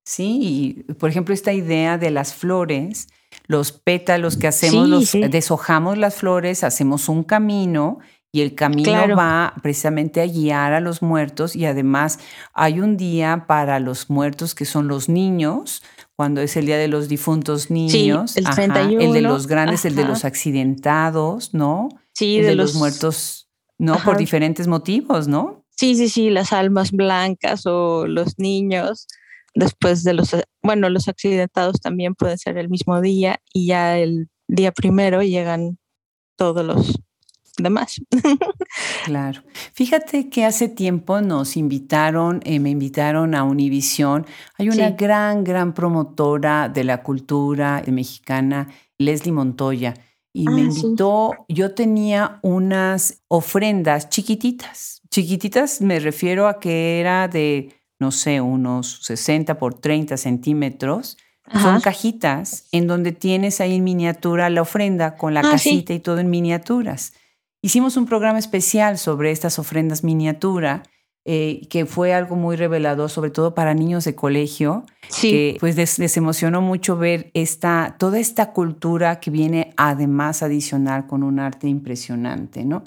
Sí, 0.04 0.86
por 0.98 1.10
ejemplo, 1.10 1.34
esta 1.34 1.52
idea 1.52 1.98
de 1.98 2.10
las 2.10 2.32
flores, 2.32 3.08
los 3.46 3.72
pétalos 3.72 4.38
que 4.38 4.46
hacemos, 4.46 4.88
los, 4.88 5.12
deshojamos 5.12 5.98
las 5.98 6.14
flores, 6.14 6.64
hacemos 6.64 7.10
un 7.10 7.24
camino 7.24 7.98
y 8.32 8.40
el 8.40 8.54
camino 8.54 8.90
va 9.16 9.54
precisamente 9.62 10.22
a 10.22 10.26
guiar 10.26 10.72
a 10.72 10.80
los 10.80 11.02
muertos 11.02 11.56
y 11.56 11.66
además 11.66 12.20
hay 12.54 12.80
un 12.80 12.96
día 12.96 13.44
para 13.46 13.80
los 13.80 14.08
muertos 14.08 14.54
que 14.54 14.64
son 14.64 14.88
los 14.88 15.10
niños, 15.10 15.82
cuando 16.16 16.40
es 16.40 16.56
el 16.56 16.66
día 16.66 16.78
de 16.78 16.88
los 16.88 17.08
difuntos 17.08 17.70
niños, 17.70 18.36
el, 18.36 18.44
31, 18.44 19.00
el 19.02 19.12
de 19.12 19.20
los 19.20 19.46
grandes, 19.46 19.84
el 19.84 19.94
de 19.94 20.04
los 20.04 20.24
accidentados, 20.24 21.54
¿no? 21.54 21.88
Sí, 22.14 22.38
el 22.38 22.46
de, 22.46 22.54
los, 22.54 22.74
muertos, 22.74 23.50
¿no? 23.78 23.96
Por 23.98 24.16
diferentes 24.16 24.66
motivos, 24.66 25.28
¿no? 25.28 25.64
Sí, 25.78 25.94
sí, 25.94 26.08
sí, 26.08 26.28
las 26.28 26.52
almas 26.52 26.90
blancas 26.90 27.64
o 27.64 28.08
los 28.08 28.36
niños, 28.36 29.06
después 29.54 30.02
de 30.02 30.12
los, 30.12 30.34
bueno, 30.60 30.90
los 30.90 31.06
accidentados 31.06 31.80
también 31.80 32.16
pueden 32.16 32.36
ser 32.36 32.58
el 32.58 32.68
mismo 32.68 33.00
día 33.00 33.40
y 33.52 33.68
ya 33.68 33.96
el 33.96 34.28
día 34.48 34.72
primero 34.72 35.22
llegan 35.22 35.78
todos 36.36 36.64
los 36.64 36.98
demás. 37.58 38.00
claro. 39.04 39.44
Fíjate 39.72 40.28
que 40.28 40.44
hace 40.44 40.68
tiempo 40.68 41.20
nos 41.20 41.56
invitaron, 41.56 42.40
eh, 42.44 42.58
me 42.58 42.70
invitaron 42.70 43.36
a 43.36 43.44
Univisión. 43.44 44.26
Hay 44.56 44.70
una 44.70 44.90
gran, 44.90 45.44
gran 45.44 45.74
promotora 45.74 46.68
de 46.68 46.82
la 46.82 47.04
cultura 47.04 47.84
mexicana, 47.86 48.66
Leslie 48.98 49.30
Montoya 49.32 49.94
y 50.32 50.44
me 50.44 50.62
ah, 50.62 50.64
invitó, 50.64 51.32
yo 51.48 51.74
tenía 51.74 52.38
unas 52.42 53.22
ofrendas 53.28 54.08
chiquititas. 54.08 54.97
Chiquititas 55.18 55.80
me 55.80 55.98
refiero 55.98 56.46
a 56.46 56.60
que 56.60 57.00
era 57.00 57.26
de, 57.26 57.74
no 57.98 58.12
sé, 58.12 58.40
unos 58.40 59.00
60 59.02 59.58
por 59.58 59.74
30 59.74 60.16
centímetros. 60.16 61.16
Son 61.60 61.80
cajitas 61.80 62.68
en 62.70 62.86
donde 62.86 63.10
tienes 63.10 63.60
ahí 63.60 63.74
en 63.74 63.82
miniatura 63.82 64.48
la 64.48 64.62
ofrenda 64.62 65.16
con 65.16 65.34
la 65.34 65.40
ah, 65.40 65.50
casita 65.50 65.92
y 65.92 65.98
todo 65.98 66.20
en 66.20 66.30
miniaturas. 66.30 67.14
Hicimos 67.62 67.96
un 67.96 68.06
programa 68.06 68.38
especial 68.38 68.96
sobre 68.96 69.32
estas 69.32 69.58
ofrendas 69.58 70.04
miniatura 70.04 70.84
eh, 71.24 71.66
que 71.68 71.84
fue 71.84 72.14
algo 72.14 72.36
muy 72.36 72.54
revelador, 72.54 73.10
sobre 73.10 73.30
todo 73.30 73.56
para 73.56 73.74
niños 73.74 74.04
de 74.04 74.14
colegio, 74.14 74.84
que 75.20 75.56
pues 75.58 75.74
les, 75.74 76.16
emocionó 76.16 76.60
mucho 76.60 76.96
ver 76.96 77.32
esta, 77.34 77.96
toda 77.98 78.20
esta 78.20 78.52
cultura 78.52 79.18
que 79.18 79.32
viene 79.32 79.74
además 79.76 80.44
adicional 80.44 81.08
con 81.08 81.24
un 81.24 81.40
arte 81.40 81.66
impresionante, 81.66 82.64
¿no? 82.64 82.84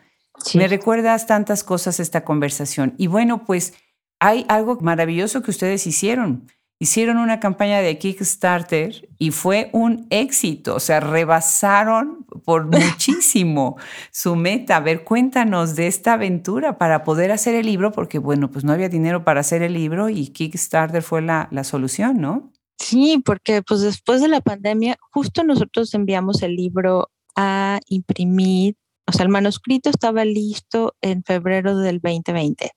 Me 0.56 0.68
recuerdas 0.68 1.28
tantas 1.28 1.64
cosas 1.64 2.00
esta 2.00 2.24
conversación. 2.24 2.94
Y 2.98 3.08
bueno, 3.08 3.46
pues 3.46 3.74
hay 4.20 4.46
algo 4.50 4.78
maravilloso 4.82 5.42
que 5.42 5.52
ustedes 5.52 5.88
hicieron 5.88 6.48
hicieron 6.82 7.18
una 7.18 7.40
campaña 7.40 7.80
de 7.82 8.00
Kickstarter 8.00 9.08
y 9.20 9.30
fue 9.30 9.70
un 9.72 10.08
éxito, 10.10 10.74
o 10.74 10.80
sea, 10.80 11.00
rebasaron 11.00 12.26
por 12.44 12.66
muchísimo 12.76 13.78
su 14.12 14.36
meta. 14.36 14.78
A 14.78 14.80
ver, 14.80 15.04
cuéntanos 15.04 15.76
de 15.76 15.86
esta 15.86 16.14
aventura 16.14 16.80
para 16.80 17.04
poder 17.04 17.32
hacer 17.32 17.54
el 17.54 17.68
libro, 17.68 17.92
porque 17.92 18.18
bueno, 18.18 18.50
pues 18.50 18.66
no 18.66 18.74
había 18.74 18.90
dinero 18.90 19.24
para 19.24 19.42
hacer 19.42 19.62
el 19.62 19.76
libro 19.76 20.10
y 20.10 20.30
Kickstarter 20.30 21.04
fue 21.04 21.22
la, 21.22 21.48
la 21.52 21.64
solución, 21.64 22.20
¿no? 22.20 22.52
Sí, 22.80 23.22
porque 23.24 23.62
pues 23.62 23.82
después 23.82 24.20
de 24.20 24.30
la 24.30 24.42
pandemia, 24.42 24.98
justo 25.12 25.44
nosotros 25.44 25.94
enviamos 25.94 26.42
el 26.42 26.56
libro 26.56 27.12
a 27.36 27.80
imprimir, 27.90 28.76
o 29.12 29.14
sea, 29.14 29.26
el 29.26 29.30
manuscrito 29.30 29.90
estaba 29.90 30.24
listo 30.24 30.96
en 31.02 31.22
febrero 31.24 31.78
del 31.78 32.00
2020 32.00 32.72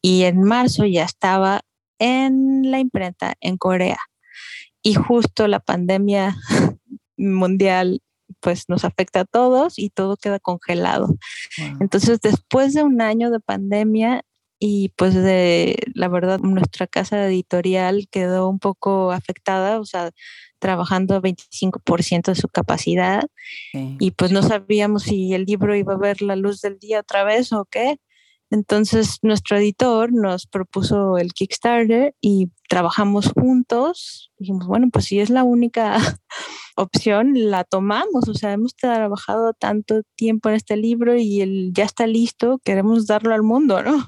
y 0.00 0.22
en 0.22 0.42
marzo 0.42 0.84
ya 0.84 1.02
estaba 1.02 1.62
en 1.98 2.70
la 2.70 2.78
imprenta 2.78 3.34
en 3.40 3.56
Corea. 3.56 3.98
Y 4.80 4.94
justo 4.94 5.48
la 5.48 5.58
pandemia 5.58 6.36
mundial 7.16 8.00
pues 8.38 8.68
nos 8.68 8.84
afecta 8.84 9.20
a 9.20 9.24
todos 9.24 9.76
y 9.76 9.90
todo 9.90 10.16
queda 10.16 10.38
congelado. 10.38 11.16
Entonces, 11.80 12.20
después 12.20 12.74
de 12.74 12.84
un 12.84 13.00
año 13.00 13.32
de 13.32 13.40
pandemia 13.40 14.22
y 14.58 14.90
pues 14.96 15.14
de 15.14 15.76
la 15.94 16.08
verdad 16.08 16.38
nuestra 16.40 16.86
casa 16.86 17.26
editorial 17.26 18.08
quedó 18.10 18.48
un 18.48 18.58
poco 18.58 19.12
afectada, 19.12 19.80
o 19.80 19.84
sea, 19.84 20.10
trabajando 20.58 21.20
25% 21.20 22.30
de 22.32 22.34
su 22.34 22.48
capacidad 22.48 23.22
y 23.72 24.12
pues 24.12 24.32
no 24.32 24.42
sabíamos 24.42 25.04
si 25.04 25.34
el 25.34 25.44
libro 25.44 25.76
iba 25.76 25.94
a 25.94 25.98
ver 25.98 26.22
la 26.22 26.36
luz 26.36 26.60
del 26.60 26.78
día 26.78 27.00
otra 27.00 27.24
vez 27.24 27.52
o 27.52 27.66
qué. 27.66 27.98
Entonces 28.50 29.18
nuestro 29.22 29.56
editor 29.56 30.12
nos 30.12 30.46
propuso 30.46 31.18
el 31.18 31.32
Kickstarter 31.32 32.14
y 32.20 32.50
trabajamos 32.68 33.32
juntos. 33.32 34.30
Dijimos, 34.38 34.66
bueno, 34.66 34.88
pues 34.92 35.06
si 35.06 35.18
es 35.20 35.30
la 35.30 35.42
única 35.42 35.98
opción, 36.76 37.32
la 37.50 37.64
tomamos. 37.64 38.28
O 38.28 38.34
sea, 38.34 38.52
hemos 38.52 38.76
trabajado 38.76 39.52
tanto 39.52 40.02
tiempo 40.14 40.48
en 40.48 40.54
este 40.54 40.76
libro 40.76 41.16
y 41.16 41.40
el 41.40 41.72
ya 41.72 41.84
está 41.84 42.06
listo, 42.06 42.60
queremos 42.64 43.06
darlo 43.06 43.34
al 43.34 43.42
mundo, 43.42 43.82
¿no? 43.82 44.06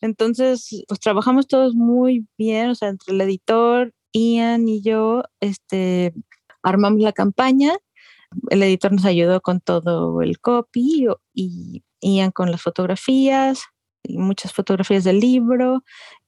Entonces, 0.00 0.84
pues 0.88 1.00
trabajamos 1.00 1.46
todos 1.46 1.74
muy 1.74 2.26
bien, 2.36 2.70
o 2.70 2.74
sea, 2.74 2.88
entre 2.88 3.14
el 3.14 3.20
editor, 3.20 3.94
Ian 4.12 4.68
y 4.68 4.82
yo, 4.82 5.22
este, 5.40 6.12
armamos 6.62 7.00
la 7.00 7.12
campaña. 7.12 7.76
El 8.50 8.62
editor 8.62 8.92
nos 8.92 9.04
ayudó 9.04 9.40
con 9.40 9.60
todo 9.60 10.20
el 10.22 10.40
copy 10.40 11.06
y 11.32 11.84
Ian 12.00 12.32
con 12.32 12.50
las 12.50 12.62
fotografías, 12.62 13.64
muchas 14.10 14.52
fotografías 14.52 15.04
del 15.04 15.20
libro 15.20 15.82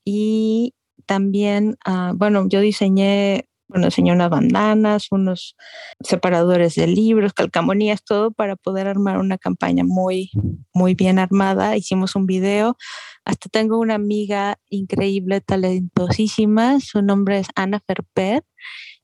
y 0.04 0.74
también, 1.06 1.76
ah, 1.84 2.12
bueno, 2.14 2.46
yo 2.48 2.60
diseñé, 2.60 3.48
bueno, 3.68 3.86
diseñé 3.86 4.12
unas 4.12 4.30
bandanas, 4.30 5.08
unos 5.10 5.56
separadores 6.00 6.74
de 6.74 6.86
libros, 6.86 7.32
calcamonías, 7.32 8.02
todo 8.02 8.30
para 8.30 8.56
poder 8.56 8.86
armar 8.88 9.18
una 9.18 9.38
campaña 9.38 9.84
muy, 9.84 10.30
muy 10.72 10.94
bien 10.94 11.18
armada. 11.18 11.76
Hicimos 11.76 12.16
un 12.16 12.26
video. 12.26 12.76
Hasta 13.24 13.48
tengo 13.50 13.78
una 13.78 13.94
amiga 13.94 14.58
increíble, 14.70 15.40
talentosísima. 15.40 16.80
Su 16.80 17.02
nombre 17.02 17.38
es 17.38 17.48
Ana 17.54 17.80
Ferper. 17.86 18.42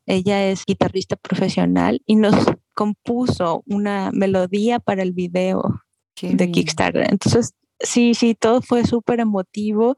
Ella 0.06 0.48
es 0.48 0.64
guitarrista 0.66 1.16
profesional 1.16 2.02
y 2.06 2.16
nos 2.16 2.34
compuso 2.74 3.62
una 3.66 4.10
melodía 4.12 4.78
para 4.78 5.02
el 5.02 5.12
video 5.12 5.62
de 6.20 6.50
Kickstarter. 6.50 7.06
Entonces, 7.10 7.54
sí, 7.84 8.14
sí, 8.14 8.34
todo 8.34 8.60
fue 8.62 8.84
súper 8.84 9.20
emotivo 9.20 9.96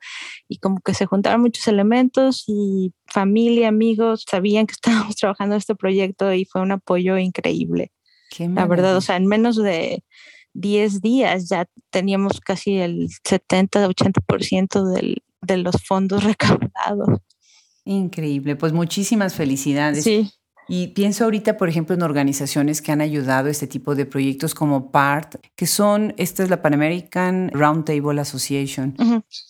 y 0.49 0.59
como 0.59 0.81
que 0.81 0.95
se 0.95 1.07
juntaron 1.07 1.41
muchos 1.41 1.67
elementos 1.69 2.45
y 2.47 2.93
familia, 3.07 3.69
amigos, 3.69 4.25
sabían 4.29 4.67
que 4.67 4.73
estábamos 5.07 5.17
trabajando 5.17 5.55
en 5.55 5.59
este 5.59 5.75
proyecto 5.75 6.33
y 6.33 6.45
fue 6.45 6.61
un 6.63 6.73
apoyo 6.73 7.19
increíble. 7.19 7.93
La 8.39 8.67
verdad, 8.67 8.97
o 8.97 9.01
sea, 9.01 9.17
en 9.17 9.27
menos 9.27 9.57
de 9.57 10.05
10 10.53 11.01
días 11.01 11.49
ya 11.49 11.67
teníamos 11.91 12.41
casi 12.41 12.79
el 12.79 13.09
70-80% 13.25 14.93
del, 14.93 15.23
de 15.41 15.57
los 15.57 15.77
fondos 15.83 16.25
recaudados. 16.25 17.21
Increíble, 17.85 18.57
pues 18.57 18.73
muchísimas 18.73 19.35
felicidades. 19.35 20.05
Sí. 20.05 20.31
Y 20.69 20.89
pienso 20.89 21.25
ahorita, 21.25 21.57
por 21.57 21.69
ejemplo, 21.69 21.95
en 21.95 22.03
organizaciones 22.03 22.83
que 22.83 22.93
han 22.93 23.01
ayudado 23.01 23.49
a 23.49 23.51
este 23.51 23.67
tipo 23.67 23.95
de 23.95 24.07
proyectos 24.07 24.55
como 24.55 24.91
PART, 24.91 25.37
que 25.55 25.67
son, 25.67 26.15
esta 26.17 26.43
es 26.43 26.51
la 26.51 26.63
Pan 26.63 26.75
American 26.75 27.51
Roundtable 27.53 28.21
Association, 28.21 28.97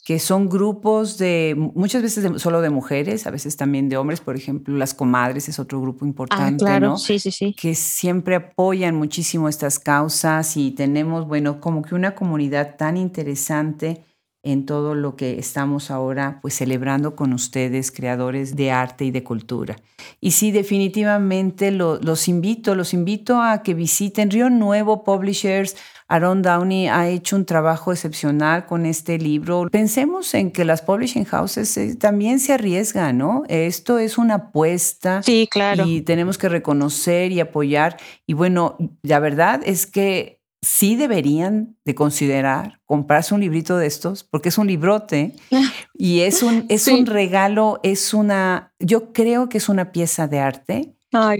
que 0.04 0.18
son 0.18 0.48
grupos 0.48 1.16
de, 1.18 1.54
muchas 1.56 2.02
veces 2.02 2.42
solo 2.42 2.60
de 2.60 2.70
mujeres, 2.70 3.26
a 3.26 3.30
veces 3.30 3.56
también 3.56 3.88
de 3.88 3.96
hombres, 3.96 4.20
por 4.20 4.36
ejemplo, 4.36 4.76
las 4.76 4.94
comadres 4.94 5.48
es 5.48 5.58
otro 5.58 5.80
grupo 5.80 6.04
ah, 6.04 6.08
importante, 6.08 6.64
ah, 6.64 6.78
claro. 6.78 6.96
Sí, 6.98 7.18
sí, 7.18 7.30
sí. 7.30 7.54
Que 7.58 7.74
siempre 7.74 8.34
apoyan 8.36 8.94
muchísimo 8.94 9.48
estas 9.48 9.78
causas 9.78 10.56
y 10.56 10.72
tenemos, 10.72 11.26
bueno, 11.26 11.60
como 11.60 11.82
que 11.82 11.94
una 11.94 12.14
comunidad 12.14 12.76
tan 12.76 12.96
interesante 12.96 14.04
en 14.46 14.64
todo 14.64 14.94
lo 14.94 15.16
que 15.16 15.40
estamos 15.40 15.90
ahora 15.90 16.38
pues 16.40 16.54
celebrando 16.54 17.16
con 17.16 17.32
ustedes, 17.32 17.90
creadores 17.90 18.54
de 18.54 18.70
arte 18.70 19.04
y 19.04 19.10
de 19.10 19.24
cultura. 19.24 19.76
Y 20.20 20.30
sí, 20.30 20.52
definitivamente 20.52 21.72
los 21.72 22.28
invito, 22.28 22.76
los 22.76 22.94
invito 22.94 23.42
a 23.42 23.64
que 23.64 23.74
visiten 23.74 24.30
Río 24.30 24.48
Nuevo 24.48 25.02
Publishers. 25.02 25.76
Aaron 26.06 26.42
Downey 26.42 26.86
ha 26.86 27.08
hecho 27.08 27.34
un 27.34 27.44
trabajo 27.44 27.90
excepcional 27.90 28.66
con 28.66 28.86
este 28.86 29.18
libro. 29.18 29.66
Pensemos 29.68 30.32
en 30.34 30.52
que 30.52 30.64
las 30.64 30.80
publishing 30.80 31.24
houses 31.24 31.76
eh, 31.76 31.96
también 31.96 32.38
se 32.38 32.52
arriesgan, 32.52 33.18
¿no? 33.18 33.42
Esto 33.48 33.98
es 33.98 34.16
una 34.16 34.34
apuesta. 34.34 35.24
Sí, 35.24 35.48
claro. 35.50 35.84
Y 35.84 36.02
tenemos 36.02 36.38
que 36.38 36.48
reconocer 36.48 37.32
y 37.32 37.40
apoyar. 37.40 37.96
Y 38.24 38.34
bueno, 38.34 38.76
la 39.02 39.18
verdad 39.18 39.60
es 39.64 39.88
que 39.88 40.36
sí 40.62 40.96
deberían 40.96 41.76
de 41.84 41.94
considerar 41.94 42.80
comprarse 42.84 43.34
un 43.34 43.40
librito 43.40 43.76
de 43.76 43.86
estos, 43.86 44.24
porque 44.24 44.48
es 44.48 44.58
un 44.58 44.66
librote 44.66 45.34
y 45.94 46.20
es 46.20 46.42
un, 46.42 46.66
es 46.68 46.88
un 46.88 47.06
regalo, 47.06 47.80
es 47.82 48.14
una, 48.14 48.72
yo 48.78 49.12
creo 49.12 49.48
que 49.48 49.58
es 49.58 49.68
una 49.68 49.92
pieza 49.92 50.28
de 50.28 50.40
arte. 50.40 50.92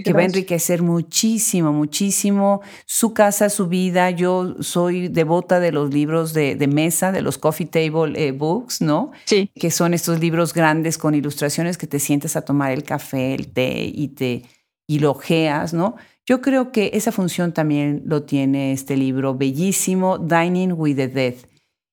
que 0.03 0.13
va 0.13 0.21
a 0.21 0.25
enriquecer 0.25 0.81
muchísimo, 0.81 1.71
muchísimo 1.71 2.61
su 2.87 3.13
casa, 3.13 3.49
su 3.49 3.67
vida. 3.67 4.09
Yo 4.09 4.55
soy 4.61 5.07
devota 5.07 5.59
de 5.59 5.71
los 5.71 5.93
libros 5.93 6.33
de, 6.33 6.55
mesa, 6.67 7.11
de 7.11 7.21
los 7.21 7.37
coffee 7.37 7.67
table 7.67 8.13
eh, 8.15 8.31
books, 8.31 8.81
¿no? 8.81 9.11
Sí. 9.25 9.51
Que 9.53 9.69
son 9.69 9.93
estos 9.93 10.19
libros 10.19 10.53
grandes 10.53 10.97
con 10.97 11.13
ilustraciones 11.13 11.77
que 11.77 11.85
te 11.85 11.99
sientes 11.99 12.35
a 12.35 12.41
tomar 12.41 12.71
el 12.71 12.83
café, 12.83 13.35
el 13.35 13.51
té 13.51 13.91
y 13.93 14.07
te 14.09 14.45
y 14.87 14.99
lo 14.99 15.11
ojeas, 15.11 15.73
¿no? 15.73 15.95
Yo 16.29 16.41
creo 16.41 16.73
que 16.73 16.91
esa 16.93 17.13
función 17.13 17.53
también 17.53 18.03
lo 18.05 18.23
tiene 18.23 18.73
este 18.73 18.97
libro 18.97 19.35
bellísimo, 19.35 20.17
Dining 20.17 20.73
with 20.73 20.97
the 20.97 21.07
Dead. 21.07 21.35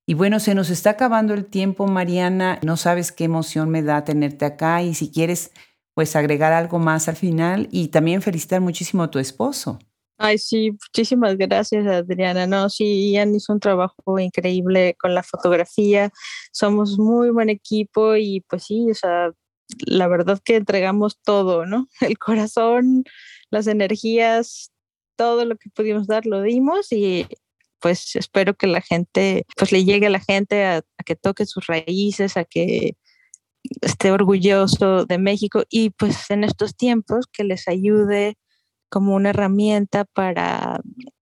Y 0.07 0.15
bueno, 0.15 0.41
se 0.41 0.57
nos 0.57 0.71
está 0.71 0.91
acabando 0.91 1.35
el 1.35 1.47
tiempo, 1.47 1.87
Mariana. 1.87 2.59
No 2.65 2.77
sabes 2.77 3.13
qué 3.13 3.25
emoción 3.25 3.71
me 3.71 3.85
da 3.85 4.03
tenerte 4.03 4.45
acá 4.45 4.83
y 4.83 4.95
si 4.95 5.13
quieres, 5.13 5.53
pues 5.95 6.17
agregar 6.17 6.53
algo 6.53 6.81
más 6.81 7.09
al 7.09 7.15
final 7.15 7.69
y 7.71 7.89
también 7.89 8.23
felicitar 8.23 8.61
muchísimo 8.61 9.05
a 9.05 9.11
tu 9.11 9.21
esposo. 9.21 9.79
Ay, 10.19 10.39
sí, 10.39 10.73
muchísimas 10.73 11.37
gracias, 11.37 11.87
Adriana. 11.87 12.49
No, 12.49 12.69
sí, 12.71 13.13
Ian 13.13 13.37
hizo 13.37 13.53
un 13.53 13.61
trabajo 13.61 14.19
increíble 14.19 14.97
con 14.99 15.15
la 15.15 15.23
fotografía. 15.23 16.11
Somos 16.53 16.99
muy 16.99 17.31
buen 17.31 17.51
equipo 17.51 18.17
y 18.17 18.41
pues 18.49 18.65
sí, 18.65 18.91
o 18.91 18.95
sea, 18.95 19.31
la 19.87 20.09
verdad 20.09 20.41
que 20.45 20.57
entregamos 20.57 21.21
todo, 21.23 21.67
¿no? 21.67 21.89
El 22.01 22.19
corazón, 22.19 23.05
las 23.55 23.67
energías, 23.67 24.71
todo 25.17 25.45
lo 25.45 25.57
que 25.57 25.71
pudimos 25.71 26.07
dar 26.07 26.27
lo 26.27 26.43
dimos 26.43 26.93
y 26.93 27.27
pues 27.81 28.17
espero 28.17 28.55
que 28.55 28.67
la 28.67 28.81
gente, 28.81 29.47
pues 29.57 29.71
le 29.71 29.85
llegue 29.85 30.07
a 30.07 30.11
la 30.11 30.21
gente 30.21 30.65
a, 30.65 30.83
que 31.05 31.17
toque 31.17 31.47
sus 31.47 31.67
raíces, 31.67 32.37
a 32.37 32.45
que 32.45 32.97
esté 33.83 34.11
orgulloso 34.11 35.05
de 35.05 35.19
México 35.19 35.65
y 35.69 35.91
pues 35.91 36.31
en 36.31 36.45
estos 36.45 36.77
tiempos 36.77 37.27
que 37.31 37.45
les 37.45 37.69
ayude 37.69 38.37
como 38.89 39.15
una 39.15 39.31
herramienta 39.31 40.05
para... 40.05 40.81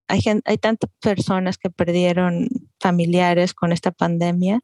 Hay, 0.08 0.20
hay 0.44 0.58
tantas 0.58 0.90
personas 1.00 1.56
que 1.56 1.70
perdieron 1.70 2.48
familiares 2.78 3.54
con 3.54 3.72
esta 3.72 3.92
pandemia 3.92 4.60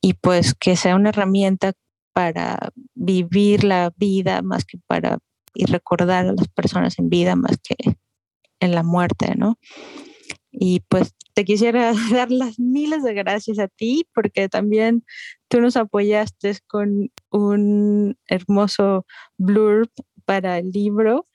y 0.00 0.14
pues 0.14 0.54
que 0.54 0.74
sea 0.76 0.96
una 0.96 1.10
herramienta 1.10 1.74
para 2.12 2.70
vivir 2.94 3.62
la 3.62 3.92
vida 3.96 4.42
más 4.42 4.64
que 4.64 4.78
para 4.86 5.18
y 5.54 5.66
recordar 5.66 6.26
a 6.26 6.32
las 6.32 6.48
personas 6.48 6.98
en 6.98 7.08
vida 7.08 7.36
más 7.36 7.58
que 7.58 7.96
en 8.60 8.74
la 8.74 8.82
muerte, 8.82 9.34
¿no? 9.36 9.58
Y 10.52 10.80
pues 10.88 11.14
te 11.34 11.44
quisiera 11.44 11.92
dar 12.12 12.30
las 12.30 12.58
miles 12.58 13.02
de 13.02 13.14
gracias 13.14 13.58
a 13.58 13.68
ti 13.68 14.06
porque 14.14 14.48
también 14.48 15.04
tú 15.48 15.60
nos 15.60 15.76
apoyaste 15.76 16.58
con 16.66 17.10
un 17.30 18.16
hermoso 18.26 19.06
blurb 19.38 19.90
para 20.24 20.58
el 20.58 20.70
libro 20.70 21.26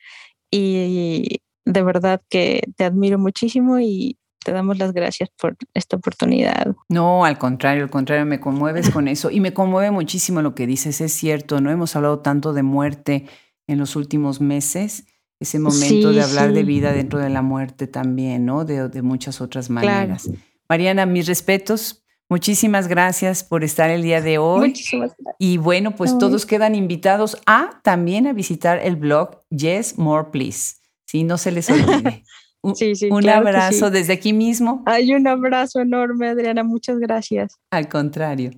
y 0.51 1.41
de 1.65 1.84
verdad 1.84 2.21
que 2.30 2.63
te 2.78 2.86
admiro 2.86 3.17
muchísimo 3.17 3.80
y 3.80 4.17
te 4.45 4.51
damos 4.51 4.78
las 4.78 4.93
gracias 4.93 5.30
por 5.41 5.58
esta 5.73 5.97
oportunidad. 5.97 6.75
No, 6.88 7.25
al 7.25 7.39
contrario, 7.39 7.84
al 7.84 7.89
contrario, 7.89 8.25
me 8.25 8.39
conmueves 8.39 8.91
con 8.91 9.08
eso 9.08 9.32
y 9.32 9.39
me 9.39 9.54
conmueve 9.54 9.89
muchísimo 9.89 10.43
lo 10.43 10.54
que 10.54 10.67
dices, 10.67 11.01
es 11.01 11.12
cierto, 11.13 11.60
no 11.62 11.71
hemos 11.71 11.95
hablado 11.95 12.19
tanto 12.19 12.54
de 12.54 12.62
muerte 12.62 13.25
en 13.67 13.78
los 13.78 13.95
últimos 13.95 14.41
meses, 14.41 15.06
ese 15.39 15.60
momento 15.60 16.12
de 16.12 16.21
hablar 16.21 16.54
de 16.54 16.63
vida 16.63 16.93
dentro 16.93 17.19
de 17.19 17.30
la 17.30 17.41
muerte 17.41 17.88
también, 17.88 18.45
¿no? 18.45 18.65
De, 18.65 18.89
de 18.89 19.01
muchas 19.01 19.41
otras 19.41 19.69
maneras. 19.69 20.30
Mariana, 20.69 21.06
mis 21.06 21.28
respetos. 21.28 22.01
Muchísimas 22.28 22.88
gracias 22.88 23.43
por 23.43 23.63
estar 23.63 23.91
el 23.91 24.01
día 24.01 24.19
de 24.19 24.39
hoy. 24.39 24.69
Muchísimas 24.69 25.12
gracias. 25.17 25.36
Y 25.38 25.58
bueno, 25.58 25.95
pues 25.95 26.17
todos 26.17 26.47
quedan 26.47 26.73
invitados 26.73 27.38
a 27.45 27.82
también 27.84 28.25
a 28.25 28.34
visitar 28.34 28.80
el 28.80 28.95
blog 28.95 29.43
Yes 29.51 29.99
More 29.99 30.30
Please. 30.32 30.78
Sí, 31.06 31.23
no 31.23 31.38
se 31.38 31.51
les 31.51 31.69
olvide. 31.69 32.23
Sí, 32.73 32.95
sí, 32.95 33.10
un 33.12 33.30
abrazo 33.30 33.91
desde 33.91 34.13
aquí 34.13 34.34
mismo. 34.34 34.82
Hay 34.88 35.13
un 35.13 35.28
abrazo 35.28 35.82
enorme, 35.82 36.30
Adriana. 36.30 36.63
Muchas 36.63 36.97
gracias. 36.97 37.60
Al 37.69 37.88
contrario. 37.88 38.49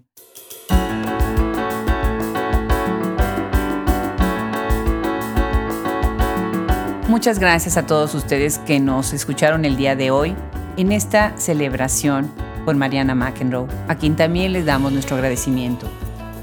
Muchas 7.18 7.40
gracias 7.40 7.78
a 7.78 7.88
todos 7.88 8.14
ustedes 8.14 8.60
que 8.60 8.80
nos 8.80 9.12
escucharon 9.12 9.66
el 9.66 9.76
día 9.76 9.96
de 9.96 10.12
hoy 10.12 10.36
en 10.78 10.92
esta 10.92 11.36
celebración 11.36 12.32
con 12.64 12.78
Mariana 12.78 13.16
McEnroe, 13.16 13.66
a 13.88 13.96
quien 13.96 14.16
también 14.16 14.54
les 14.54 14.68
damos 14.68 14.92
nuestro 14.92 15.16
agradecimiento. 15.16 15.88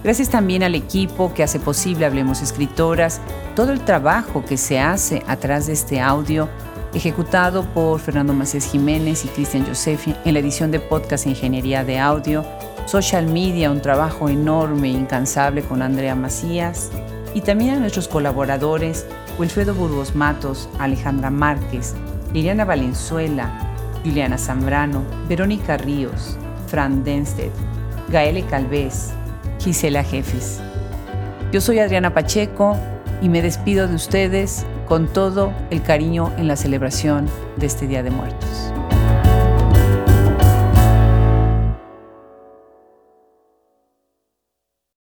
Gracias 0.02 0.30
también 0.30 0.64
al 0.64 0.74
equipo 0.74 1.32
que 1.32 1.44
hace 1.44 1.60
posible 1.60 2.06
Hablemos 2.06 2.42
Escritoras, 2.42 3.20
todo 3.54 3.70
el 3.70 3.84
trabajo 3.84 4.44
que 4.44 4.56
se 4.56 4.80
hace 4.80 5.22
atrás 5.28 5.68
de 5.68 5.74
este 5.74 6.00
audio 6.00 6.48
ejecutado 6.92 7.62
por 7.72 8.00
Fernando 8.00 8.32
Macías 8.32 8.66
Jiménez 8.66 9.24
y 9.24 9.28
Cristian 9.28 9.64
Josefi 9.64 10.16
en 10.24 10.34
la 10.34 10.40
edición 10.40 10.72
de 10.72 10.80
podcast 10.80 11.28
Ingeniería 11.28 11.84
de 11.84 12.00
Audio, 12.00 12.44
Social 12.86 13.28
Media, 13.28 13.70
un 13.70 13.80
trabajo 13.80 14.28
enorme 14.28 14.88
e 14.88 14.94
incansable 14.94 15.62
con 15.62 15.82
Andrea 15.82 16.16
Macías, 16.16 16.90
y 17.32 17.42
también 17.42 17.74
a 17.74 17.78
nuestros 17.78 18.08
colaboradores 18.08 19.06
Wilfredo 19.38 19.74
Burgos 19.74 20.14
Matos, 20.14 20.68
Alejandra 20.78 21.30
Márquez, 21.30 21.94
Liliana 22.32 22.64
Valenzuela, 22.64 23.50
Juliana 24.04 24.38
Zambrano, 24.38 25.02
Verónica 25.28 25.76
Ríos, 25.76 26.36
Fran 26.68 27.02
Denstedt, 27.02 27.52
Gaele 28.10 28.44
Calvez, 28.44 29.12
Gisela 29.58 30.04
Jefes. 30.04 30.60
Yo 31.52 31.60
soy 31.60 31.80
Adriana 31.80 32.14
Pacheco 32.14 32.76
y 33.22 33.28
me 33.28 33.42
despido 33.42 33.88
de 33.88 33.94
ustedes 33.94 34.66
con 34.86 35.12
todo 35.12 35.52
el 35.70 35.82
cariño 35.82 36.32
en 36.36 36.46
la 36.46 36.56
celebración 36.56 37.26
de 37.56 37.66
este 37.66 37.86
Día 37.86 38.02
de 38.02 38.10
Muertos. 38.10 38.72